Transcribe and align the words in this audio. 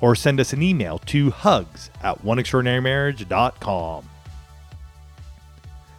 or 0.00 0.14
send 0.14 0.40
us 0.40 0.52
an 0.52 0.62
email 0.62 0.98
to 0.98 1.30
hugs 1.30 1.90
at 2.02 2.22
oneextraordinarymarriage.com. 2.24 4.08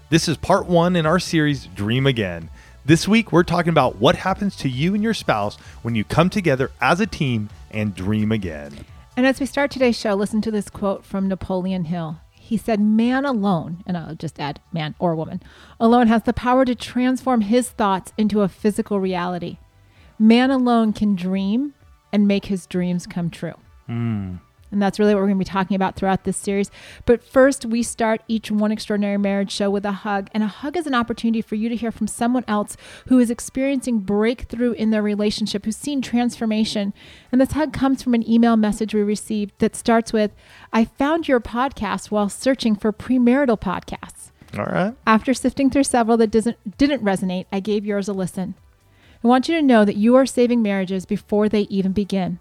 This 0.10 0.28
is 0.28 0.38
part 0.38 0.66
one 0.66 0.96
in 0.96 1.06
our 1.06 1.20
series, 1.20 1.68
Dream 1.68 2.08
Again. 2.08 2.50
This 2.86 3.08
week, 3.08 3.32
we're 3.32 3.44
talking 3.44 3.70
about 3.70 3.98
what 3.98 4.16
happens 4.16 4.56
to 4.58 4.70
you 4.70 4.96
and 4.96 5.04
your 5.04 5.14
spouse 5.14 5.58
when 5.84 5.94
you 5.94 6.04
come 6.04 6.30
together 6.32 6.72
as 6.82 7.00
a 7.00 7.06
team 7.06 7.50
and 7.70 7.94
dream 7.94 8.32
again. 8.32 8.86
And 9.16 9.28
as 9.28 9.40
we 9.40 9.46
start 9.46 9.70
today's 9.70 10.00
show, 10.00 10.16
listen 10.16 10.42
to 10.42 10.50
this 10.50 10.70
quote 10.70 11.06
from 11.06 11.28
Napoleon 11.28 11.86
Hill. 11.86 12.22
He 12.32 12.58
said, 12.58 12.80
Man 12.80 13.26
alone, 13.26 13.84
and 13.86 13.96
I'll 13.96 14.16
just 14.16 14.40
add 14.40 14.60
man 14.74 14.96
or 14.98 15.16
woman, 15.16 15.44
alone 15.80 16.08
has 16.08 16.24
the 16.24 16.34
power 16.34 16.66
to 16.66 16.74
transform 16.74 17.42
his 17.42 17.70
thoughts 17.70 18.12
into 18.18 18.42
a 18.42 18.48
physical 18.50 19.00
reality. 19.00 19.58
Man 20.18 20.50
alone 20.50 20.94
can 20.94 21.16
dream 21.16 21.76
and 22.12 22.28
make 22.28 22.46
his 22.46 22.66
dreams 22.66 23.06
come 23.06 23.30
true. 23.30 23.54
Mm. 23.90 24.40
And 24.72 24.82
that's 24.82 25.00
really 25.00 25.14
what 25.14 25.22
we're 25.22 25.28
going 25.28 25.40
to 25.40 25.46
be 25.46 25.50
talking 25.50 25.76
about 25.76 25.96
throughout 25.96 26.24
this 26.24 26.38
series. 26.38 26.70
But 27.06 27.24
first, 27.24 27.66
we 27.66 27.82
start 27.82 28.22
each 28.28 28.52
One 28.52 28.72
Extraordinary 28.72 29.18
Marriage 29.18 29.52
show 29.52 29.70
with 29.70 29.86
a 29.86 29.92
hug. 29.92 30.30
And 30.34 30.44
a 30.44 30.48
hug 30.48 30.78
is 30.78 30.86
an 30.86 30.94
opportunity 30.94 31.42
for 31.42 31.56
you 31.56 31.70
to 31.70 31.76
hear 31.76 31.92
from 31.92 32.08
someone 32.08 32.46
else 32.48 32.78
who 33.08 33.18
is 33.18 33.32
experiencing 33.32 34.00
breakthrough 34.00 34.74
in 34.74 34.92
their 34.92 35.02
relationship, 35.02 35.66
who's 35.66 35.78
seen 35.78 36.02
transformation. 36.02 36.94
And 37.32 37.42
this 37.42 37.54
hug 37.54 37.74
comes 37.74 38.04
from 38.04 38.14
an 38.14 38.30
email 38.30 38.58
message 38.58 38.94
we 38.94 39.02
received 39.02 39.54
that 39.60 39.76
starts 39.76 40.14
with 40.14 40.32
I 40.72 40.86
found 40.86 41.28
your 41.28 41.40
podcast 41.40 42.12
while 42.12 42.30
searching 42.30 42.76
for 42.76 42.94
premarital 42.94 43.60
podcasts. 43.60 44.30
All 44.58 44.66
right. 44.66 44.96
After 45.06 45.34
sifting 45.34 45.70
through 45.70 45.84
several 45.84 46.18
that 46.18 46.32
doesn't, 46.32 46.78
didn't 46.78 47.04
resonate, 47.04 47.46
I 47.52 47.60
gave 47.60 47.86
yours 47.86 48.08
a 48.08 48.14
listen. 48.14 48.56
I 49.24 49.28
want 49.28 49.50
you 49.50 49.56
to 49.56 49.62
know 49.62 49.84
that 49.84 49.98
you 49.98 50.16
are 50.16 50.26
saving 50.26 50.62
marriages 50.62 51.06
before 51.06 51.50
they 51.50 51.62
even 51.62 51.92
begin. 51.92 52.40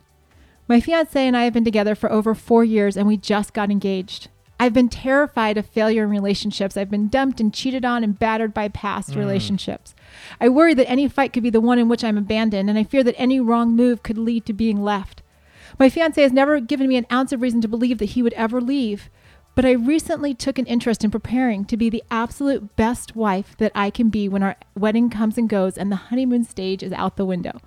My 0.69 0.81
fiance 0.81 1.27
and 1.27 1.35
I 1.35 1.45
have 1.45 1.55
been 1.55 1.65
together 1.65 1.95
for 1.95 2.13
over 2.13 2.35
four 2.35 2.63
years 2.63 2.97
and 2.97 3.07
we 3.07 3.17
just 3.17 3.55
got 3.55 3.71
engaged. 3.71 4.29
I've 4.61 4.75
been 4.75 4.89
terrified 4.89 5.57
of 5.57 5.67
failure 5.67 6.05
in 6.05 6.11
relationships. 6.11 6.77
I've 6.77 6.91
been 6.91 7.09
dumped 7.09 7.41
and 7.41 7.55
cheated 7.55 7.85
on 7.85 8.05
and 8.05 8.19
battered 8.19 8.53
by 8.53 8.69
past 8.69 9.13
mm. 9.13 9.17
relationships. 9.17 9.95
I 10.41 10.49
worry 10.49 10.75
that 10.75 10.91
any 10.91 11.09
fight 11.09 11.33
could 11.33 11.45
be 11.45 11.51
the 11.51 11.61
one 11.61 11.79
in 11.79 11.89
which 11.89 12.03
I'm 12.03 12.19
abandoned, 12.19 12.69
and 12.69 12.79
I 12.79 12.83
fear 12.83 13.05
that 13.05 13.19
any 13.19 13.39
wrong 13.39 13.77
move 13.77 14.03
could 14.03 14.19
lead 14.19 14.45
to 14.47 14.53
being 14.53 14.83
left. 14.83 15.23
My 15.79 15.89
fiance 15.89 16.21
has 16.21 16.33
never 16.33 16.59
given 16.61 16.89
me 16.89 16.97
an 16.97 17.07
ounce 17.11 17.33
of 17.33 17.41
reason 17.41 17.61
to 17.61 17.69
believe 17.69 17.99
that 17.99 18.07
he 18.07 18.23
would 18.23 18.33
ever 18.33 18.61
leave, 18.61 19.09
but 19.55 19.65
I 19.65 19.73
recently 19.73 20.35
took 20.35 20.59
an 20.59 20.67
interest 20.67 21.05
in 21.05 21.11
preparing 21.11 21.65
to 21.67 21.77
be 21.77 21.89
the 21.89 22.03
absolute 22.11 22.75
best 22.75 23.15
wife 23.15 23.57
that 23.59 23.73
I 23.75 23.91
can 23.91 24.09
be 24.09 24.29
when 24.29 24.43
our 24.43 24.57
wedding 24.77 25.09
comes 25.09 25.39
and 25.39 25.49
goes 25.49 25.79
and 25.79 25.91
the 25.91 25.97
honeymoon 25.97 26.45
stage 26.45 26.83
is 26.83 26.93
out 26.93 27.17
the 27.17 27.25
window. 27.25 27.61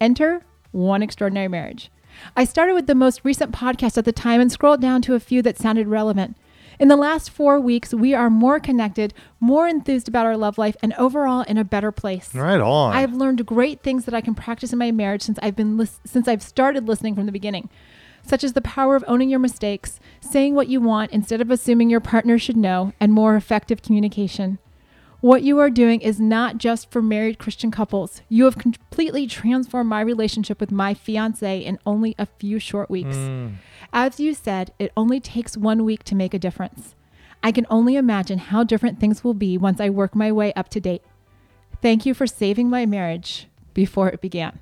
Enter 0.00 0.42
one 0.70 1.02
extraordinary 1.02 1.48
marriage. 1.48 1.90
I 2.36 2.44
started 2.44 2.74
with 2.74 2.86
the 2.86 2.94
most 2.94 3.20
recent 3.24 3.52
podcast 3.52 3.98
at 3.98 4.04
the 4.04 4.12
time 4.12 4.40
and 4.40 4.50
scrolled 4.50 4.80
down 4.80 5.02
to 5.02 5.14
a 5.14 5.20
few 5.20 5.42
that 5.42 5.58
sounded 5.58 5.88
relevant. 5.88 6.36
In 6.78 6.88
the 6.88 6.96
last 6.96 7.28
four 7.30 7.60
weeks, 7.60 7.92
we 7.92 8.14
are 8.14 8.30
more 8.30 8.58
connected, 8.58 9.12
more 9.38 9.68
enthused 9.68 10.08
about 10.08 10.24
our 10.24 10.36
love 10.36 10.56
life, 10.56 10.76
and 10.82 10.94
overall 10.94 11.42
in 11.42 11.58
a 11.58 11.64
better 11.64 11.92
place. 11.92 12.34
Right 12.34 12.60
on. 12.60 12.94
I've 12.94 13.12
learned 13.12 13.44
great 13.44 13.82
things 13.82 14.06
that 14.06 14.14
I 14.14 14.22
can 14.22 14.34
practice 14.34 14.72
in 14.72 14.78
my 14.78 14.90
marriage 14.90 15.20
since 15.20 15.38
I've 15.42 15.56
been 15.56 15.76
lis- 15.76 16.00
since 16.06 16.26
I've 16.26 16.42
started 16.42 16.88
listening 16.88 17.14
from 17.14 17.26
the 17.26 17.32
beginning, 17.32 17.68
such 18.26 18.42
as 18.42 18.54
the 18.54 18.62
power 18.62 18.96
of 18.96 19.04
owning 19.06 19.28
your 19.28 19.40
mistakes, 19.40 20.00
saying 20.22 20.54
what 20.54 20.68
you 20.68 20.80
want 20.80 21.10
instead 21.10 21.42
of 21.42 21.50
assuming 21.50 21.90
your 21.90 22.00
partner 22.00 22.38
should 22.38 22.56
know, 22.56 22.94
and 22.98 23.12
more 23.12 23.36
effective 23.36 23.82
communication. 23.82 24.58
What 25.20 25.42
you 25.42 25.58
are 25.58 25.68
doing 25.68 26.00
is 26.00 26.18
not 26.18 26.56
just 26.56 26.90
for 26.90 27.02
married 27.02 27.38
Christian 27.38 27.70
couples. 27.70 28.22
You 28.30 28.46
have 28.46 28.56
completely 28.56 29.26
transformed 29.26 29.90
my 29.90 30.00
relationship 30.00 30.58
with 30.58 30.72
my 30.72 30.94
fiance 30.94 31.58
in 31.58 31.78
only 31.84 32.14
a 32.18 32.24
few 32.24 32.58
short 32.58 32.88
weeks. 32.88 33.16
Mm. 33.16 33.56
As 33.92 34.18
you 34.18 34.32
said, 34.32 34.72
it 34.78 34.92
only 34.96 35.20
takes 35.20 35.58
one 35.58 35.84
week 35.84 36.04
to 36.04 36.14
make 36.14 36.32
a 36.32 36.38
difference. 36.38 36.94
I 37.42 37.52
can 37.52 37.66
only 37.68 37.96
imagine 37.96 38.38
how 38.38 38.64
different 38.64 38.98
things 38.98 39.22
will 39.22 39.34
be 39.34 39.58
once 39.58 39.78
I 39.78 39.90
work 39.90 40.14
my 40.14 40.32
way 40.32 40.54
up 40.54 40.70
to 40.70 40.80
date. 40.80 41.02
Thank 41.82 42.06
you 42.06 42.14
for 42.14 42.26
saving 42.26 42.70
my 42.70 42.86
marriage 42.86 43.46
before 43.74 44.08
it 44.08 44.22
began. 44.22 44.58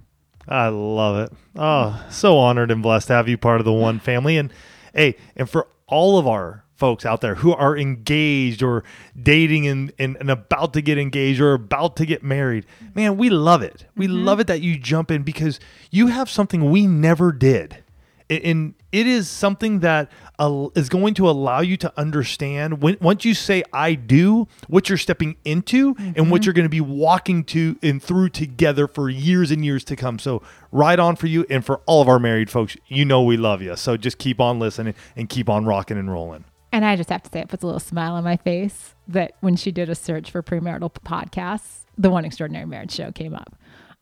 I 0.48 0.68
love 0.68 1.18
it. 1.18 1.32
Oh, 1.54 2.04
so 2.10 2.36
honored 2.36 2.70
and 2.70 2.82
blessed 2.82 3.08
to 3.08 3.12
have 3.12 3.28
you 3.28 3.38
part 3.38 3.60
of 3.60 3.64
the 3.64 3.72
one 3.72 3.98
family. 4.00 4.36
And 4.36 4.52
hey, 4.92 5.16
and 5.36 5.48
for 5.48 5.68
all 5.86 6.18
of 6.18 6.26
our 6.26 6.64
folks 6.78 7.04
out 7.04 7.20
there 7.20 7.34
who 7.34 7.52
are 7.52 7.76
engaged 7.76 8.62
or 8.62 8.84
dating 9.20 9.66
and, 9.66 9.92
and, 9.98 10.16
and, 10.16 10.30
about 10.30 10.72
to 10.72 10.80
get 10.80 10.96
engaged 10.96 11.40
or 11.40 11.54
about 11.54 11.96
to 11.96 12.06
get 12.06 12.22
married. 12.22 12.64
Man, 12.94 13.16
we 13.16 13.28
love 13.30 13.62
it. 13.62 13.84
We 13.96 14.06
mm-hmm. 14.06 14.24
love 14.24 14.38
it 14.38 14.46
that 14.46 14.60
you 14.62 14.78
jump 14.78 15.10
in 15.10 15.24
because 15.24 15.58
you 15.90 16.06
have 16.06 16.30
something 16.30 16.70
we 16.70 16.86
never 16.86 17.32
did. 17.32 17.82
And 18.30 18.74
it 18.92 19.06
is 19.06 19.28
something 19.28 19.80
that 19.80 20.10
uh, 20.38 20.68
going 20.88 21.14
to 21.14 21.28
allow 21.28 21.60
you 21.60 21.78
to 21.78 21.92
understand 21.98 22.82
when 22.82 22.98
once 23.00 23.24
you 23.24 23.32
say 23.32 23.64
I 23.72 23.94
do, 23.94 24.46
what 24.68 24.88
you're 24.88 24.98
stepping 24.98 25.36
into 25.44 25.94
mm-hmm. 25.94 26.12
and 26.14 26.30
what 26.30 26.42
mm-hmm. 26.42 26.46
you're 26.46 26.54
going 26.54 26.66
to 26.66 26.68
be 26.68 26.82
walking 26.82 27.42
to 27.44 27.78
and 27.82 28.02
through 28.02 28.28
together 28.28 28.86
for 28.86 29.08
years 29.08 29.50
and 29.50 29.64
years 29.64 29.82
to 29.84 29.96
come. 29.96 30.18
So, 30.18 30.42
right 30.70 30.98
on 30.98 31.16
for 31.16 31.26
you 31.26 31.46
and 31.48 31.64
for 31.64 31.80
all 31.86 32.02
of 32.02 32.08
our 32.08 32.18
married 32.18 32.50
folks. 32.50 32.76
You 32.86 33.06
know 33.06 33.22
we 33.22 33.38
love 33.38 33.62
you. 33.62 33.74
So 33.76 33.96
just 33.96 34.18
keep 34.18 34.40
on 34.40 34.58
listening 34.58 34.94
and 35.16 35.28
keep 35.28 35.48
on 35.48 35.64
rocking 35.64 35.96
and 35.96 36.12
rolling. 36.12 36.44
And 36.78 36.84
I 36.84 36.94
just 36.94 37.08
have 37.10 37.24
to 37.24 37.30
say, 37.32 37.40
it 37.40 37.48
puts 37.48 37.64
a 37.64 37.66
little 37.66 37.80
smile 37.80 38.14
on 38.14 38.22
my 38.22 38.36
face 38.36 38.94
that 39.08 39.32
when 39.40 39.56
she 39.56 39.72
did 39.72 39.90
a 39.90 39.96
search 39.96 40.30
for 40.30 40.44
premarital 40.44 40.92
podcasts, 41.04 41.86
the 41.96 42.08
One 42.08 42.24
Extraordinary 42.24 42.66
Marriage 42.66 42.92
Show 42.92 43.10
came 43.10 43.34
up. 43.34 43.56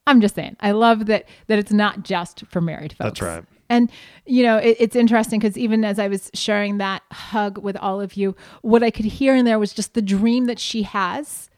I'm 0.06 0.20
just 0.20 0.34
saying, 0.34 0.58
I 0.60 0.72
love 0.72 1.06
that 1.06 1.26
that 1.46 1.58
it's 1.58 1.72
not 1.72 2.02
just 2.02 2.44
for 2.50 2.60
married 2.60 2.92
folks. 2.92 3.18
That's 3.18 3.22
right. 3.22 3.44
And 3.70 3.90
you 4.26 4.42
know, 4.42 4.58
it, 4.58 4.76
it's 4.78 4.94
interesting 4.94 5.40
because 5.40 5.56
even 5.56 5.86
as 5.86 5.98
I 5.98 6.08
was 6.08 6.30
sharing 6.34 6.76
that 6.76 7.02
hug 7.12 7.56
with 7.56 7.78
all 7.78 7.98
of 7.98 8.12
you, 8.12 8.36
what 8.60 8.82
I 8.82 8.90
could 8.90 9.06
hear 9.06 9.34
in 9.34 9.46
there 9.46 9.58
was 9.58 9.72
just 9.72 9.94
the 9.94 10.02
dream 10.02 10.44
that 10.44 10.58
she 10.58 10.82
has. 10.82 11.48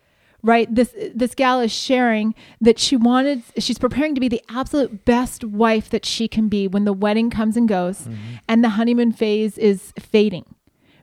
Right, 0.40 0.72
this 0.72 0.94
this 1.12 1.34
gal 1.34 1.58
is 1.58 1.72
sharing 1.72 2.32
that 2.60 2.78
she 2.78 2.94
wanted. 2.94 3.42
She's 3.58 3.76
preparing 3.76 4.14
to 4.14 4.20
be 4.20 4.28
the 4.28 4.40
absolute 4.48 5.04
best 5.04 5.42
wife 5.42 5.90
that 5.90 6.06
she 6.06 6.28
can 6.28 6.48
be 6.48 6.68
when 6.68 6.84
the 6.84 6.92
wedding 6.92 7.28
comes 7.28 7.56
and 7.56 7.68
goes, 7.68 8.02
mm-hmm. 8.02 8.36
and 8.46 8.62
the 8.62 8.68
honeymoon 8.68 9.10
phase 9.10 9.58
is 9.58 9.92
fading 9.98 10.44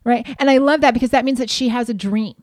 right? 0.05 0.25
And 0.39 0.49
I 0.49 0.59
love 0.59 0.79
that 0.81 0.93
because 0.93 1.09
that 1.09 1.25
means 1.25 1.39
that 1.39 1.49
she 1.49 1.67
has 1.69 1.89
a 1.89 1.93
dream, 1.93 2.35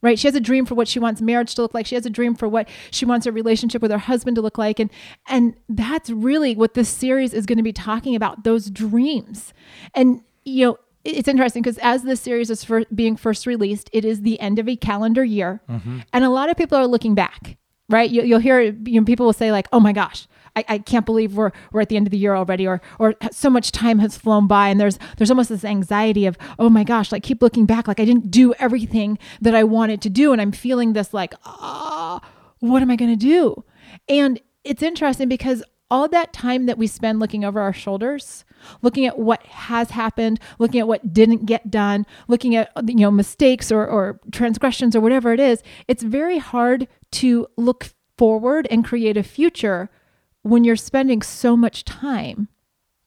right? 0.00 0.18
She 0.18 0.28
has 0.28 0.34
a 0.34 0.40
dream 0.40 0.64
for 0.64 0.74
what 0.74 0.88
she 0.88 0.98
wants 0.98 1.20
marriage 1.20 1.54
to 1.56 1.62
look 1.62 1.74
like. 1.74 1.84
She 1.84 1.96
has 1.96 2.06
a 2.06 2.10
dream 2.10 2.34
for 2.34 2.48
what 2.48 2.68
she 2.90 3.04
wants 3.04 3.26
her 3.26 3.32
relationship 3.32 3.82
with 3.82 3.90
her 3.90 3.98
husband 3.98 4.36
to 4.36 4.40
look 4.40 4.56
like. 4.56 4.78
And 4.78 4.88
and 5.26 5.54
that's 5.68 6.08
really 6.08 6.54
what 6.56 6.74
this 6.74 6.88
series 6.88 7.34
is 7.34 7.44
going 7.44 7.58
to 7.58 7.64
be 7.64 7.72
talking 7.72 8.14
about, 8.14 8.44
those 8.44 8.70
dreams. 8.70 9.52
And 9.94 10.22
you 10.44 10.66
know, 10.66 10.78
it's 11.04 11.28
interesting 11.28 11.62
because 11.62 11.78
as 11.78 12.04
this 12.04 12.20
series 12.20 12.50
is 12.50 12.64
for 12.64 12.84
being 12.94 13.16
first 13.16 13.46
released, 13.46 13.90
it 13.92 14.04
is 14.04 14.22
the 14.22 14.38
end 14.40 14.58
of 14.58 14.68
a 14.68 14.76
calendar 14.76 15.24
year. 15.24 15.60
Mm-hmm. 15.68 16.00
And 16.12 16.24
a 16.24 16.30
lot 16.30 16.50
of 16.50 16.56
people 16.56 16.78
are 16.78 16.86
looking 16.86 17.14
back, 17.14 17.56
right? 17.88 18.08
You, 18.08 18.34
will 18.34 18.40
hear 18.40 18.60
you 18.60 19.00
know, 19.00 19.04
people 19.04 19.26
will 19.26 19.32
say 19.32 19.50
like, 19.52 19.68
"Oh 19.72 19.80
my 19.80 19.92
gosh, 19.92 20.28
I, 20.58 20.64
I 20.74 20.78
can't 20.78 21.06
believe 21.06 21.34
we're 21.34 21.52
we're 21.72 21.80
at 21.80 21.88
the 21.88 21.96
end 21.96 22.06
of 22.06 22.10
the 22.10 22.18
year 22.18 22.34
already, 22.34 22.66
or 22.66 22.80
or 22.98 23.14
so 23.30 23.50
much 23.50 23.72
time 23.72 23.98
has 24.00 24.16
flown 24.16 24.46
by, 24.46 24.68
and 24.68 24.80
there's 24.80 24.98
there's 25.16 25.30
almost 25.30 25.48
this 25.48 25.64
anxiety 25.64 26.26
of 26.26 26.36
oh 26.58 26.68
my 26.68 26.84
gosh, 26.84 27.12
like 27.12 27.22
keep 27.22 27.42
looking 27.42 27.66
back, 27.66 27.88
like 27.88 28.00
I 28.00 28.04
didn't 28.04 28.30
do 28.30 28.54
everything 28.54 29.18
that 29.40 29.54
I 29.54 29.64
wanted 29.64 30.02
to 30.02 30.10
do, 30.10 30.32
and 30.32 30.40
I'm 30.40 30.52
feeling 30.52 30.92
this 30.92 31.14
like 31.14 31.34
ah, 31.44 32.20
oh, 32.22 32.28
what 32.60 32.82
am 32.82 32.90
I 32.90 32.96
going 32.96 33.10
to 33.10 33.16
do? 33.16 33.64
And 34.08 34.40
it's 34.64 34.82
interesting 34.82 35.28
because 35.28 35.62
all 35.90 36.08
that 36.08 36.32
time 36.32 36.66
that 36.66 36.76
we 36.76 36.86
spend 36.86 37.18
looking 37.18 37.44
over 37.44 37.60
our 37.60 37.72
shoulders 37.72 38.44
looking 38.82 39.06
at 39.06 39.18
what 39.18 39.42
has 39.44 39.90
happened 39.90 40.38
looking 40.58 40.80
at 40.80 40.88
what 40.88 41.12
didn't 41.12 41.46
get 41.46 41.70
done 41.70 42.04
looking 42.26 42.54
at 42.54 42.70
you 42.86 42.96
know 42.96 43.10
mistakes 43.10 43.72
or, 43.72 43.86
or 43.86 44.20
transgressions 44.32 44.94
or 44.94 45.00
whatever 45.00 45.32
it 45.32 45.40
is 45.40 45.62
it's 45.86 46.02
very 46.02 46.38
hard 46.38 46.86
to 47.10 47.46
look 47.56 47.90
forward 48.18 48.66
and 48.70 48.84
create 48.84 49.16
a 49.16 49.22
future 49.22 49.88
when 50.42 50.64
you're 50.64 50.76
spending 50.76 51.22
so 51.22 51.56
much 51.56 51.84
time 51.84 52.48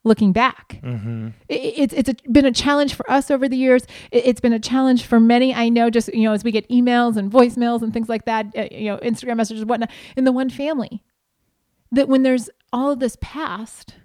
looking 0.04 0.32
back. 0.32 0.80
Mm-hmm. 0.84 1.30
It, 1.48 1.54
it's 1.54 1.94
it's 1.94 2.10
a, 2.10 2.16
been 2.32 2.46
a 2.46 2.52
challenge 2.52 2.94
for 2.94 3.10
us 3.10 3.30
over 3.30 3.48
the 3.48 3.58
years. 3.58 3.86
It, 4.12 4.26
has 4.26 4.40
been 4.40 4.54
a 4.54 4.60
challenge 4.60 5.06
for 5.06 5.20
many. 5.20 5.54
I 5.54 5.70
know, 5.70 5.90
just 5.90 6.14
you 6.14 6.24
know, 6.24 6.34
as 6.34 6.44
we 6.44 6.52
get 6.52 6.68
emails 6.70 7.18
and 7.18 7.32
voicemails 7.32 7.82
and 7.82 7.94
things 7.94 8.10
like 8.10 8.26
that, 8.26 8.48
uh, 8.58 8.68
you 8.72 8.86
know, 8.86 8.98
Instagram 8.98 9.38
messages, 9.38 9.66
whatnot, 9.66 9.92
in 10.16 10.24
the 10.24 10.32
one 10.32 10.50
family, 10.50 11.04
that 11.92 12.08
when 12.08 12.24
there's 12.24 12.50
all 12.74 12.92
of 12.92 13.00
this 13.00 13.18
past, 13.22 13.96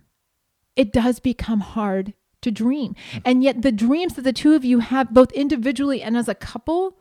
it 0.75 0.93
does 0.93 1.21
become 1.21 1.61
hard 1.61 2.15
to 2.43 2.51
dream. 2.51 2.95
And 3.25 3.43
yet, 3.43 3.63
the 3.63 3.73
dreams 3.73 4.15
that 4.15 4.23
the 4.23 4.33
two 4.33 4.55
of 4.55 4.65
you 4.65 4.81
have, 4.81 5.13
both 5.13 5.33
individually 5.33 6.03
and 6.03 6.17
as 6.17 6.29
a 6.29 6.35
couple, 6.35 6.99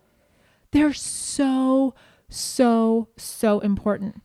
they're 0.72 0.94
so, 0.94 1.94
so, 2.30 3.10
so 3.18 3.60
important. 3.60 4.22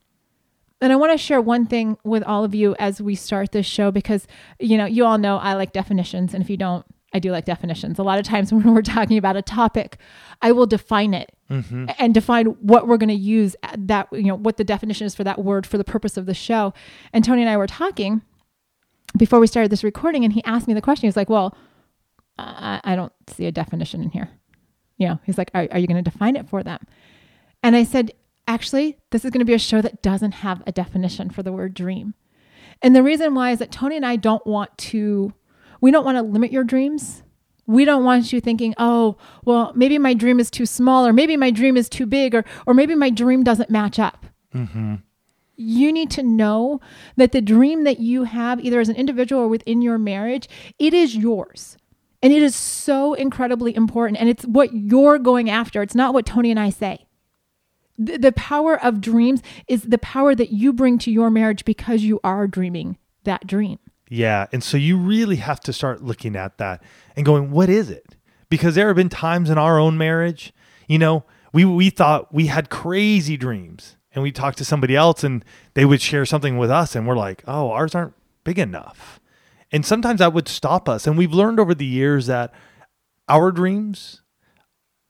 And 0.81 0.93
I 0.93 0.97
want 0.97 1.13
to 1.13 1.19
share 1.19 1.41
one 1.41 1.67
thing 1.67 1.99
with 2.05 2.23
all 2.23 2.43
of 2.43 2.55
you 2.55 2.75
as 2.79 3.03
we 3.03 3.15
start 3.15 3.53
this 3.53 3.67
show 3.67 3.91
because, 3.91 4.27
you 4.59 4.79
know, 4.79 4.87
you 4.87 5.05
all 5.05 5.19
know 5.19 5.37
I 5.37 5.55
like 5.55 5.73
definitions. 5.73 6.33
And 6.33 6.43
if 6.43 6.49
you 6.49 6.57
don't, 6.57 6.87
I 7.13 7.19
do 7.19 7.33
like 7.33 7.45
definitions. 7.45 7.99
A 7.99 8.03
lot 8.03 8.19
of 8.19 8.25
times 8.25 8.53
when 8.53 8.75
we're 8.75 8.83
talking 8.83 9.19
about 9.19 9.37
a 9.37 9.43
topic, 9.43 9.99
I 10.41 10.53
will 10.53 10.67
define 10.67 11.13
it 11.13 11.33
mm-hmm. 11.51 11.87
and 11.99 12.15
define 12.15 12.47
what 12.47 12.87
we're 12.87 12.97
going 12.97 13.09
to 13.09 13.15
use 13.15 13.57
that, 13.77 14.09
you 14.13 14.25
know, 14.25 14.37
what 14.37 14.57
the 14.57 14.65
definition 14.65 15.07
is 15.07 15.15
for 15.15 15.25
that 15.25 15.45
word 15.45 15.67
for 15.67 15.77
the 15.77 15.85
purpose 15.85 16.17
of 16.17 16.27
the 16.27 16.35
show. 16.35 16.73
And 17.13 17.25
Tony 17.25 17.43
and 17.43 17.51
I 17.51 17.57
were 17.57 17.67
talking 17.67 18.23
before 19.17 19.41
we 19.41 19.47
started 19.47 19.71
this 19.71 19.85
recording, 19.85 20.25
and 20.25 20.33
he 20.33 20.45
asked 20.45 20.69
me 20.69 20.75
the 20.75 20.81
question. 20.81 21.09
He's 21.09 21.17
like, 21.17 21.29
Well, 21.29 21.57
I, 22.39 22.81
I 22.85 22.97
don't 22.97 23.13
see 23.27 23.47
a 23.47 23.53
definition 23.53 24.03
in 24.03 24.11
here. 24.11 24.31
You 24.97 25.09
know, 25.09 25.21
he's 25.25 25.37
like, 25.37 25.51
Are, 25.53 25.67
are 25.71 25.79
you 25.79 25.87
going 25.87 26.03
to 26.03 26.11
define 26.11 26.37
it 26.37 26.49
for 26.49 26.63
them? 26.63 26.79
And 27.63 27.77
I 27.77 27.85
said, 27.85 28.13
Actually, 28.51 28.99
this 29.11 29.25
is 29.25 29.31
going 29.31 29.39
to 29.39 29.45
be 29.45 29.55
a 29.55 29.61
show 29.61 29.81
that 29.81 30.03
doesn't 30.03 30.33
have 30.33 30.61
a 30.67 30.73
definition 30.73 31.31
for 31.31 31.45
the 31.45 31.53
word 31.53 31.73
dream. 31.73 32.15
And 32.83 32.97
the 32.97 33.03
reason 33.03 33.33
why 33.33 33.53
is 33.53 33.61
that 33.61 33.71
Tony 33.71 33.95
and 33.95 34.05
I 34.05 34.17
don't 34.17 34.45
want 34.45 34.77
to 34.79 35.33
we 35.81 35.93
don't 35.93 36.05
want 36.05 36.17
to 36.17 36.23
limit 36.23 36.51
your 36.51 36.65
dreams. 36.65 37.23
We 37.67 37.85
don't 37.85 38.05
want 38.05 38.33
you 38.33 38.41
thinking, 38.41 38.75
oh, 38.77 39.19
well, 39.45 39.73
maybe 39.77 39.99
my 39.99 40.15
dream 40.15 40.41
is 40.41 40.51
too 40.51 40.67
small, 40.67 41.07
or 41.07 41.13
maybe 41.13 41.37
my 41.37 41.53
dream 41.53 41.77
is 41.77 41.89
too 41.89 42.07
big, 42.07 42.35
or, 42.35 42.45
or 42.67 42.75
maybe 42.75 42.97
my 42.97 43.09
dream 43.09 43.45
doesn't 43.45 43.71
match 43.71 44.01
up. 44.01 44.27
Mm-hmm. 44.53 44.97
You 45.55 45.93
need 45.93 46.11
to 46.11 46.25
know 46.25 46.81
that 47.15 47.31
the 47.31 47.41
dream 47.41 47.85
that 47.85 48.01
you 48.01 48.25
have, 48.25 48.59
either 48.59 48.81
as 48.81 48.89
an 48.89 48.97
individual 48.97 49.43
or 49.43 49.49
within 49.49 49.81
your 49.81 49.97
marriage, 49.97 50.49
it 50.81 50.93
is 50.93 51.15
yours. 51.15 51.77
And 52.21 52.33
it 52.33 52.43
is 52.43 52.57
so 52.57 53.15
incredibly 53.15 53.77
important. 53.77 54.19
And 54.19 54.29
it's 54.29 54.45
what 54.45 54.75
you're 54.75 55.21
going 55.21 55.49
after. 55.49 55.83
It's 55.83 55.95
not 55.95 56.13
what 56.13 56.27
Tony 56.27 56.51
and 56.51 56.59
I 56.59 56.71
say. 56.71 57.07
The, 58.01 58.17
the 58.17 58.33
power 58.33 58.83
of 58.83 59.03
dreams 59.03 59.43
is 59.69 59.83
the 59.83 59.99
power 59.99 60.35
that 60.35 60.51
you 60.51 60.73
bring 60.73 60.99
to 61.01 61.11
your 61.11 61.31
marriage 61.31 61.67
because 61.67 62.03
you 62.03 62.19
are 62.25 62.47
dreaming 62.47 62.97
that 63.25 63.47
dream. 63.47 63.79
Yeah. 64.09 64.47
And 64.53 64.65
so 64.65 64.79
you 64.79 64.97
really 64.97 65.37
have 65.37 65.61
to 65.61 65.73
start 65.73 66.03
looking 66.03 66.35
at 66.35 66.57
that 66.59 66.83
and 67.15 67.27
going, 67.27 67.51
what 67.51 67.69
is 67.69 67.91
it? 67.91 68.17
Because 68.49 68.75
there 68.75 68.87
have 68.89 68.97
been 68.97 69.11
times 69.11 69.51
in 69.51 69.59
our 69.59 69.79
own 69.79 69.99
marriage, 69.99 70.53
you 70.89 70.99
know, 70.99 71.25
we, 71.53 71.65
we 71.65 71.91
thought 71.91 72.33
we 72.33 72.47
had 72.47 72.71
crazy 72.71 73.37
dreams 73.37 73.97
and 74.13 74.23
we 74.23 74.33
talked 74.33 74.59
to 74.59 74.65
somebody 74.65 74.97
else 74.97 75.23
and 75.23 75.45
they 75.75 75.85
would 75.85 76.01
share 76.01 76.25
something 76.25 76.59
with 76.59 76.71
us 76.71 76.97
and 76.97 77.07
we're 77.07 77.17
like, 77.17 77.45
oh, 77.47 77.71
ours 77.71 77.95
aren't 77.95 78.15
big 78.45 78.59
enough. 78.59 79.21
And 79.71 79.87
sometimes 79.87 80.19
that 80.19 80.33
would 80.33 80.49
stop 80.49 80.89
us. 80.89 81.07
And 81.07 81.17
we've 81.17 81.33
learned 81.33 81.61
over 81.61 81.75
the 81.75 81.87
years 81.87 82.27
that 82.27 82.53
our 83.29 83.53
dreams 83.53 84.23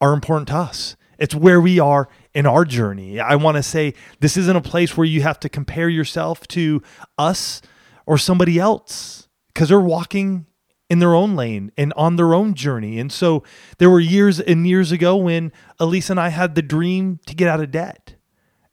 are 0.00 0.12
important 0.12 0.48
to 0.48 0.56
us. 0.56 0.96
It's 1.18 1.34
where 1.34 1.60
we 1.60 1.78
are 1.78 2.08
in 2.34 2.46
our 2.46 2.64
journey. 2.64 3.20
I 3.20 3.36
want 3.36 3.56
to 3.56 3.62
say 3.62 3.94
this 4.20 4.36
isn't 4.36 4.56
a 4.56 4.60
place 4.60 4.96
where 4.96 5.06
you 5.06 5.22
have 5.22 5.40
to 5.40 5.48
compare 5.48 5.88
yourself 5.88 6.46
to 6.48 6.82
us 7.18 7.60
or 8.06 8.18
somebody 8.18 8.58
else 8.58 9.28
because 9.48 9.68
they're 9.68 9.80
walking 9.80 10.46
in 10.88 10.98
their 10.98 11.14
own 11.14 11.36
lane 11.36 11.70
and 11.76 11.92
on 11.96 12.16
their 12.16 12.34
own 12.34 12.54
journey. 12.54 12.98
And 12.98 13.12
so 13.12 13.44
there 13.78 13.90
were 13.90 14.00
years 14.00 14.40
and 14.40 14.66
years 14.66 14.90
ago 14.90 15.16
when 15.16 15.52
Elise 15.78 16.10
and 16.10 16.18
I 16.18 16.28
had 16.28 16.54
the 16.54 16.62
dream 16.62 17.20
to 17.26 17.34
get 17.34 17.48
out 17.48 17.60
of 17.60 17.70
debt. 17.70 18.16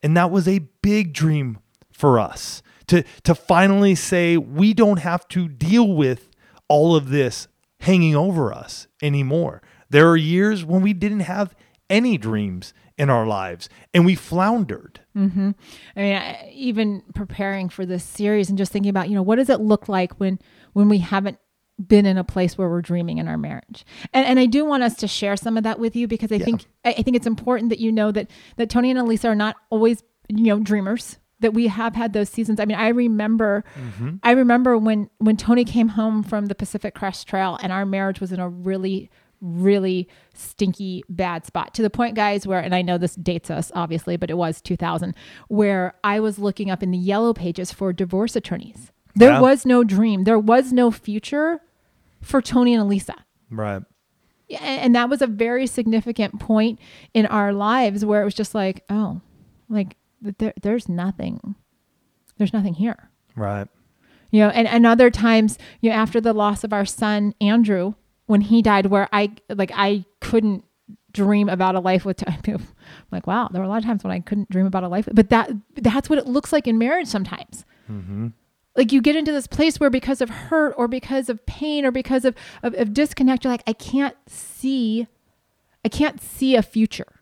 And 0.02 0.16
that 0.16 0.30
was 0.30 0.46
a 0.48 0.60
big 0.82 1.12
dream 1.12 1.58
for 1.92 2.18
us 2.18 2.62
to, 2.88 3.04
to 3.24 3.34
finally 3.34 3.94
say, 3.94 4.36
we 4.36 4.74
don't 4.74 4.98
have 4.98 5.26
to 5.28 5.48
deal 5.48 5.94
with 5.94 6.30
all 6.68 6.96
of 6.96 7.08
this 7.08 7.48
hanging 7.80 8.16
over 8.16 8.52
us 8.52 8.88
anymore. 9.02 9.62
There 9.90 10.08
are 10.08 10.16
years 10.16 10.64
when 10.64 10.82
we 10.82 10.92
didn't 10.92 11.20
have 11.20 11.54
any 11.88 12.18
dreams 12.18 12.74
in 12.98 13.08
our 13.08 13.26
lives 13.26 13.68
and 13.94 14.04
we 14.04 14.14
floundered. 14.14 15.00
Mm-hmm. 15.16 15.50
I 15.96 16.00
mean, 16.00 16.14
I, 16.16 16.50
even 16.52 17.02
preparing 17.14 17.68
for 17.68 17.86
this 17.86 18.04
series 18.04 18.48
and 18.48 18.58
just 18.58 18.72
thinking 18.72 18.90
about, 18.90 19.08
you 19.08 19.14
know, 19.14 19.22
what 19.22 19.36
does 19.36 19.48
it 19.48 19.60
look 19.60 19.88
like 19.88 20.12
when 20.14 20.38
when 20.72 20.88
we 20.88 20.98
haven't 20.98 21.38
been 21.86 22.06
in 22.06 22.18
a 22.18 22.24
place 22.24 22.58
where 22.58 22.68
we're 22.68 22.82
dreaming 22.82 23.18
in 23.18 23.28
our 23.28 23.38
marriage. 23.38 23.84
And 24.12 24.26
and 24.26 24.40
I 24.40 24.46
do 24.46 24.64
want 24.64 24.82
us 24.82 24.96
to 24.96 25.08
share 25.08 25.36
some 25.36 25.56
of 25.56 25.62
that 25.62 25.78
with 25.78 25.94
you 25.94 26.08
because 26.08 26.32
I 26.32 26.36
yeah. 26.36 26.44
think 26.44 26.66
I, 26.84 26.92
think 26.94 27.16
it's 27.16 27.26
important 27.26 27.70
that 27.70 27.78
you 27.78 27.92
know 27.92 28.10
that 28.10 28.30
that 28.56 28.68
Tony 28.68 28.90
and 28.90 28.98
Alisa 28.98 29.26
are 29.26 29.36
not 29.36 29.56
always, 29.70 30.02
you 30.28 30.44
know, 30.44 30.58
dreamers 30.58 31.18
that 31.40 31.54
we 31.54 31.68
have 31.68 31.94
had 31.94 32.12
those 32.12 32.28
seasons. 32.28 32.58
I 32.58 32.64
mean, 32.64 32.76
I 32.76 32.88
remember, 32.88 33.64
mm-hmm. 33.78 34.16
I 34.24 34.32
remember 34.32 34.76
when 34.76 35.08
when 35.18 35.36
Tony 35.36 35.64
came 35.64 35.88
home 35.88 36.24
from 36.24 36.46
the 36.46 36.54
Pacific 36.54 36.94
Crest 36.94 37.28
Trail, 37.28 37.58
and 37.62 37.72
our 37.72 37.86
marriage 37.86 38.20
was 38.20 38.32
in 38.32 38.40
a 38.40 38.48
really 38.48 39.08
really 39.40 40.08
stinky 40.34 41.02
bad 41.08 41.46
spot 41.46 41.74
to 41.74 41.82
the 41.82 41.90
point 41.90 42.14
guys 42.14 42.46
where 42.46 42.60
and 42.60 42.74
I 42.74 42.82
know 42.82 42.98
this 42.98 43.14
dates 43.14 43.50
us 43.50 43.70
obviously 43.74 44.16
but 44.16 44.30
it 44.30 44.36
was 44.36 44.60
2000 44.60 45.14
where 45.48 45.94
I 46.02 46.20
was 46.20 46.38
looking 46.38 46.70
up 46.70 46.82
in 46.82 46.90
the 46.90 46.98
yellow 46.98 47.32
pages 47.32 47.72
for 47.72 47.92
divorce 47.92 48.36
attorneys. 48.36 48.90
There 49.14 49.32
yeah. 49.32 49.40
was 49.40 49.66
no 49.66 49.84
dream. 49.84 50.24
There 50.24 50.38
was 50.38 50.72
no 50.72 50.90
future 50.90 51.60
for 52.20 52.40
Tony 52.40 52.74
and 52.74 52.88
Alisa. 52.88 53.14
Right. 53.50 53.82
Yeah 54.48 54.62
and 54.62 54.94
that 54.94 55.08
was 55.08 55.22
a 55.22 55.26
very 55.26 55.66
significant 55.66 56.40
point 56.40 56.78
in 57.14 57.26
our 57.26 57.52
lives 57.52 58.04
where 58.04 58.22
it 58.22 58.24
was 58.24 58.34
just 58.34 58.54
like 58.54 58.84
oh 58.90 59.20
like 59.68 59.96
there, 60.20 60.54
there's 60.60 60.88
nothing. 60.88 61.54
There's 62.38 62.52
nothing 62.52 62.74
here. 62.74 63.10
Right. 63.36 63.68
You 64.30 64.40
know 64.40 64.48
and, 64.48 64.66
and 64.66 64.84
other 64.84 65.10
times 65.10 65.58
you 65.80 65.90
know 65.90 65.96
after 65.96 66.20
the 66.20 66.32
loss 66.32 66.64
of 66.64 66.72
our 66.72 66.84
son 66.84 67.34
Andrew 67.40 67.94
when 68.28 68.42
he 68.42 68.62
died 68.62 68.86
where 68.86 69.08
I 69.12 69.32
like 69.48 69.72
I 69.74 70.04
couldn't 70.20 70.64
dream 71.12 71.48
about 71.48 71.74
a 71.74 71.80
life 71.80 72.04
with 72.04 72.22
I'm 72.46 72.66
like 73.10 73.26
wow 73.26 73.48
there 73.50 73.60
were 73.60 73.66
a 73.66 73.68
lot 73.68 73.78
of 73.78 73.84
times 73.84 74.04
when 74.04 74.12
I 74.12 74.20
couldn't 74.20 74.50
dream 74.50 74.66
about 74.66 74.84
a 74.84 74.88
life 74.88 75.08
but 75.12 75.30
that 75.30 75.50
that's 75.74 76.08
what 76.08 76.18
it 76.18 76.26
looks 76.26 76.52
like 76.52 76.68
in 76.68 76.78
marriage 76.78 77.08
sometimes. 77.08 77.64
Mm-hmm. 77.90 78.28
like 78.76 78.92
you 78.92 79.00
get 79.00 79.16
into 79.16 79.32
this 79.32 79.46
place 79.46 79.80
where 79.80 79.88
because 79.88 80.20
of 80.20 80.28
hurt 80.28 80.74
or 80.76 80.88
because 80.88 81.30
of 81.30 81.44
pain 81.46 81.86
or 81.86 81.90
because 81.90 82.26
of, 82.26 82.36
of, 82.62 82.74
of 82.74 82.92
disconnect 82.92 83.44
you're 83.44 83.52
like 83.52 83.64
I 83.66 83.72
can't 83.72 84.16
see 84.28 85.08
I 85.84 85.88
can't 85.88 86.20
see 86.20 86.54
a 86.54 86.62
future. 86.62 87.20